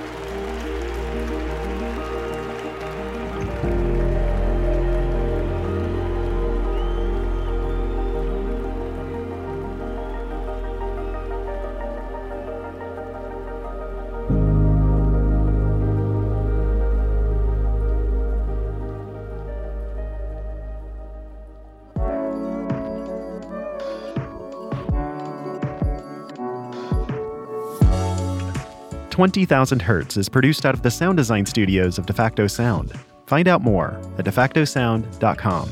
Twenty 29.14 29.46
Thousand 29.46 29.80
Hertz 29.84 30.18
is 30.18 30.28
produced 30.28 30.66
out 30.66 30.74
of 30.74 30.82
the 30.82 30.90
sound 30.90 31.18
design 31.18 31.46
studios 31.46 32.00
of 32.00 32.08
DeFacto 32.08 32.50
Sound. 32.50 32.94
Find 33.28 33.48
out 33.48 33.62
more 33.62 34.02
at 34.18 34.26
defactosound.com. 34.26 35.70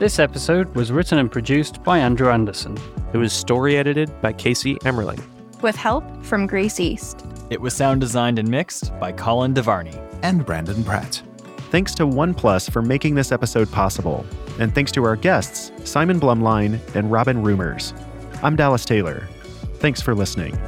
This 0.00 0.18
episode 0.18 0.74
was 0.74 0.90
written 0.90 1.18
and 1.18 1.30
produced 1.30 1.84
by 1.84 1.98
Andrew 2.00 2.32
Anderson. 2.32 2.76
It 3.12 3.18
was 3.18 3.32
story 3.32 3.76
edited 3.76 4.10
by 4.20 4.32
Casey 4.32 4.74
Emmerling. 4.78 5.22
with 5.62 5.76
help 5.76 6.02
from 6.24 6.48
Grace 6.48 6.80
East. 6.80 7.24
It 7.48 7.60
was 7.60 7.74
sound 7.74 8.00
designed 8.00 8.40
and 8.40 8.48
mixed 8.48 8.90
by 8.98 9.12
Colin 9.12 9.54
DeVarney 9.54 9.96
and 10.24 10.44
Brandon 10.44 10.82
Pratt. 10.82 11.22
Thanks 11.70 11.94
to 11.94 12.06
OnePlus 12.06 12.72
for 12.72 12.82
making 12.82 13.14
this 13.14 13.30
episode 13.30 13.70
possible, 13.70 14.26
and 14.58 14.74
thanks 14.74 14.90
to 14.92 15.04
our 15.04 15.14
guests, 15.14 15.70
Simon 15.88 16.18
Blumlein 16.18 16.80
and 16.96 17.12
Robin 17.12 17.40
Reumers. 17.44 17.92
I'm 18.42 18.56
Dallas 18.56 18.84
Taylor. 18.84 19.28
Thanks 19.74 20.02
for 20.02 20.12
listening. 20.12 20.58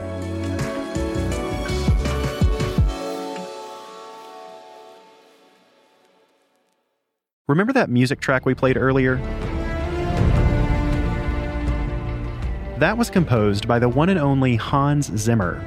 Remember 7.51 7.73
that 7.73 7.91
music 7.91 8.21
track 8.21 8.47
we 8.47 8.55
played 8.55 8.77
earlier? 8.77 9.17
That 12.79 12.97
was 12.97 13.11
composed 13.11 13.67
by 13.67 13.81
the 13.81 13.89
one 13.89 14.09
and 14.09 14.21
only 14.21 14.55
Hans 14.55 15.11
Zimmer. 15.17 15.61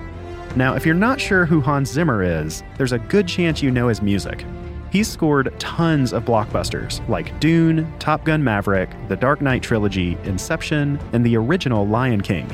Now, 0.55 0.75
if 0.75 0.85
you're 0.85 0.95
not 0.95 1.19
sure 1.19 1.45
who 1.45 1.59
Hans 1.59 1.91
Zimmer 1.91 2.23
is, 2.23 2.63
there's 2.77 2.93
a 2.93 2.99
good 2.99 3.27
chance 3.27 3.61
you 3.61 3.69
know 3.69 3.89
his 3.89 4.01
music. 4.01 4.45
He's 4.93 5.09
scored 5.09 5.53
tons 5.59 6.13
of 6.13 6.23
blockbusters 6.23 7.05
like 7.09 7.37
Dune, 7.41 7.93
Top 7.99 8.23
Gun 8.23 8.41
Maverick, 8.41 8.89
The 9.09 9.17
Dark 9.17 9.41
Knight 9.41 9.61
trilogy, 9.61 10.17
Inception, 10.23 10.97
and 11.11 11.25
the 11.25 11.35
original 11.35 11.85
Lion 11.85 12.21
King. 12.21 12.49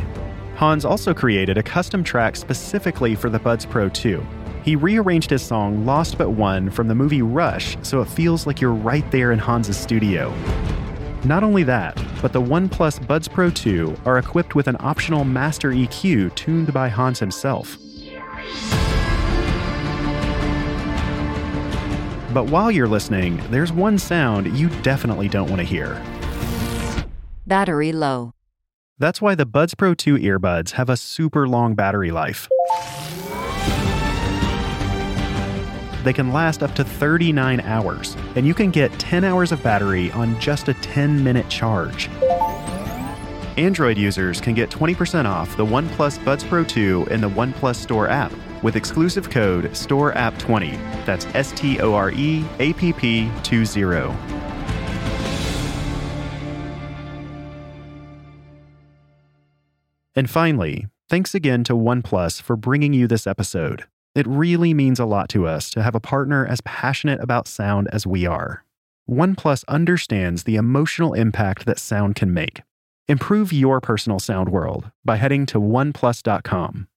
Hans 0.55 0.85
also 0.85 1.13
created 1.13 1.59
a 1.59 1.63
custom 1.63 2.03
track 2.03 2.35
specifically 2.35 3.13
for 3.13 3.29
the 3.29 3.37
Buds 3.37 3.67
Pro 3.67 3.89
2. 3.89 4.25
He 4.69 4.75
rearranged 4.75 5.31
his 5.31 5.41
song 5.41 5.83
Lost 5.83 6.15
But 6.19 6.29
Won 6.29 6.69
from 6.69 6.87
the 6.87 6.93
movie 6.93 7.23
Rush 7.23 7.75
so 7.81 8.01
it 8.01 8.05
feels 8.07 8.45
like 8.45 8.61
you're 8.61 8.71
right 8.71 9.09
there 9.09 9.31
in 9.31 9.39
Hans's 9.39 9.75
studio. 9.75 10.31
Not 11.23 11.41
only 11.41 11.63
that, 11.63 11.99
but 12.21 12.33
the 12.33 12.41
OnePlus 12.41 13.07
Buds 13.07 13.27
Pro 13.27 13.49
2 13.49 14.01
are 14.05 14.19
equipped 14.19 14.53
with 14.53 14.67
an 14.67 14.77
optional 14.79 15.23
master 15.23 15.71
EQ 15.71 16.35
tuned 16.35 16.71
by 16.71 16.87
Hans 16.87 17.17
himself. 17.17 17.79
But 22.31 22.45
while 22.45 22.69
you're 22.69 22.87
listening, 22.87 23.41
there's 23.49 23.73
one 23.73 23.97
sound 23.97 24.55
you 24.55 24.69
definitely 24.83 25.29
don't 25.29 25.49
want 25.49 25.61
to 25.61 25.65
hear. 25.65 25.99
Battery 27.47 27.91
low. 27.91 28.33
That's 28.99 29.19
why 29.19 29.33
the 29.33 29.47
Buds 29.47 29.73
Pro 29.73 29.95
2 29.95 30.17
earbuds 30.17 30.73
have 30.73 30.91
a 30.91 30.95
super 30.95 31.47
long 31.47 31.73
battery 31.73 32.11
life. 32.11 32.47
They 36.09 36.13
can 36.13 36.33
last 36.33 36.63
up 36.63 36.73
to 36.73 36.83
39 36.83 37.59
hours, 37.59 38.17
and 38.35 38.47
you 38.47 38.55
can 38.55 38.71
get 38.71 38.91
10 38.97 39.23
hours 39.23 39.51
of 39.51 39.61
battery 39.61 40.09
on 40.13 40.39
just 40.39 40.67
a 40.67 40.73
10 40.73 41.23
minute 41.23 41.47
charge. 41.49 42.09
Android 43.57 43.95
users 43.95 44.41
can 44.41 44.55
get 44.55 44.71
20% 44.71 45.25
off 45.25 45.55
the 45.55 45.63
OnePlus 45.63 46.25
Buds 46.25 46.43
Pro 46.43 46.63
2 46.63 47.09
in 47.11 47.21
the 47.21 47.29
OnePlus 47.29 47.75
Store 47.75 48.07
app 48.07 48.33
with 48.63 48.75
exclusive 48.75 49.29
code 49.29 49.65
STOREAPP20. 49.65 51.05
That's 51.05 51.27
S 51.35 51.51
T 51.51 51.79
O 51.79 51.93
R 51.93 52.09
E 52.09 52.43
A 52.57 52.73
P 52.73 52.91
P 52.91 53.29
20. 53.43 54.11
And 60.15 60.27
finally, 60.27 60.87
thanks 61.07 61.35
again 61.35 61.63
to 61.65 61.73
OnePlus 61.73 62.41
for 62.41 62.55
bringing 62.55 62.93
you 62.93 63.05
this 63.05 63.27
episode. 63.27 63.85
It 64.15 64.27
really 64.27 64.73
means 64.73 64.99
a 64.99 65.05
lot 65.05 65.29
to 65.29 65.47
us 65.47 65.69
to 65.71 65.81
have 65.81 65.95
a 65.95 65.99
partner 65.99 66.45
as 66.45 66.61
passionate 66.61 67.21
about 67.21 67.47
sound 67.47 67.87
as 67.93 68.05
we 68.05 68.25
are. 68.25 68.65
OnePlus 69.09 69.63
understands 69.67 70.43
the 70.43 70.55
emotional 70.57 71.13
impact 71.13 71.65
that 71.65 71.79
sound 71.79 72.15
can 72.15 72.33
make. 72.33 72.61
Improve 73.07 73.53
your 73.53 73.81
personal 73.81 74.19
sound 74.19 74.49
world 74.49 74.91
by 75.03 75.15
heading 75.15 75.45
to 75.47 75.59
oneplus.com. 75.59 76.88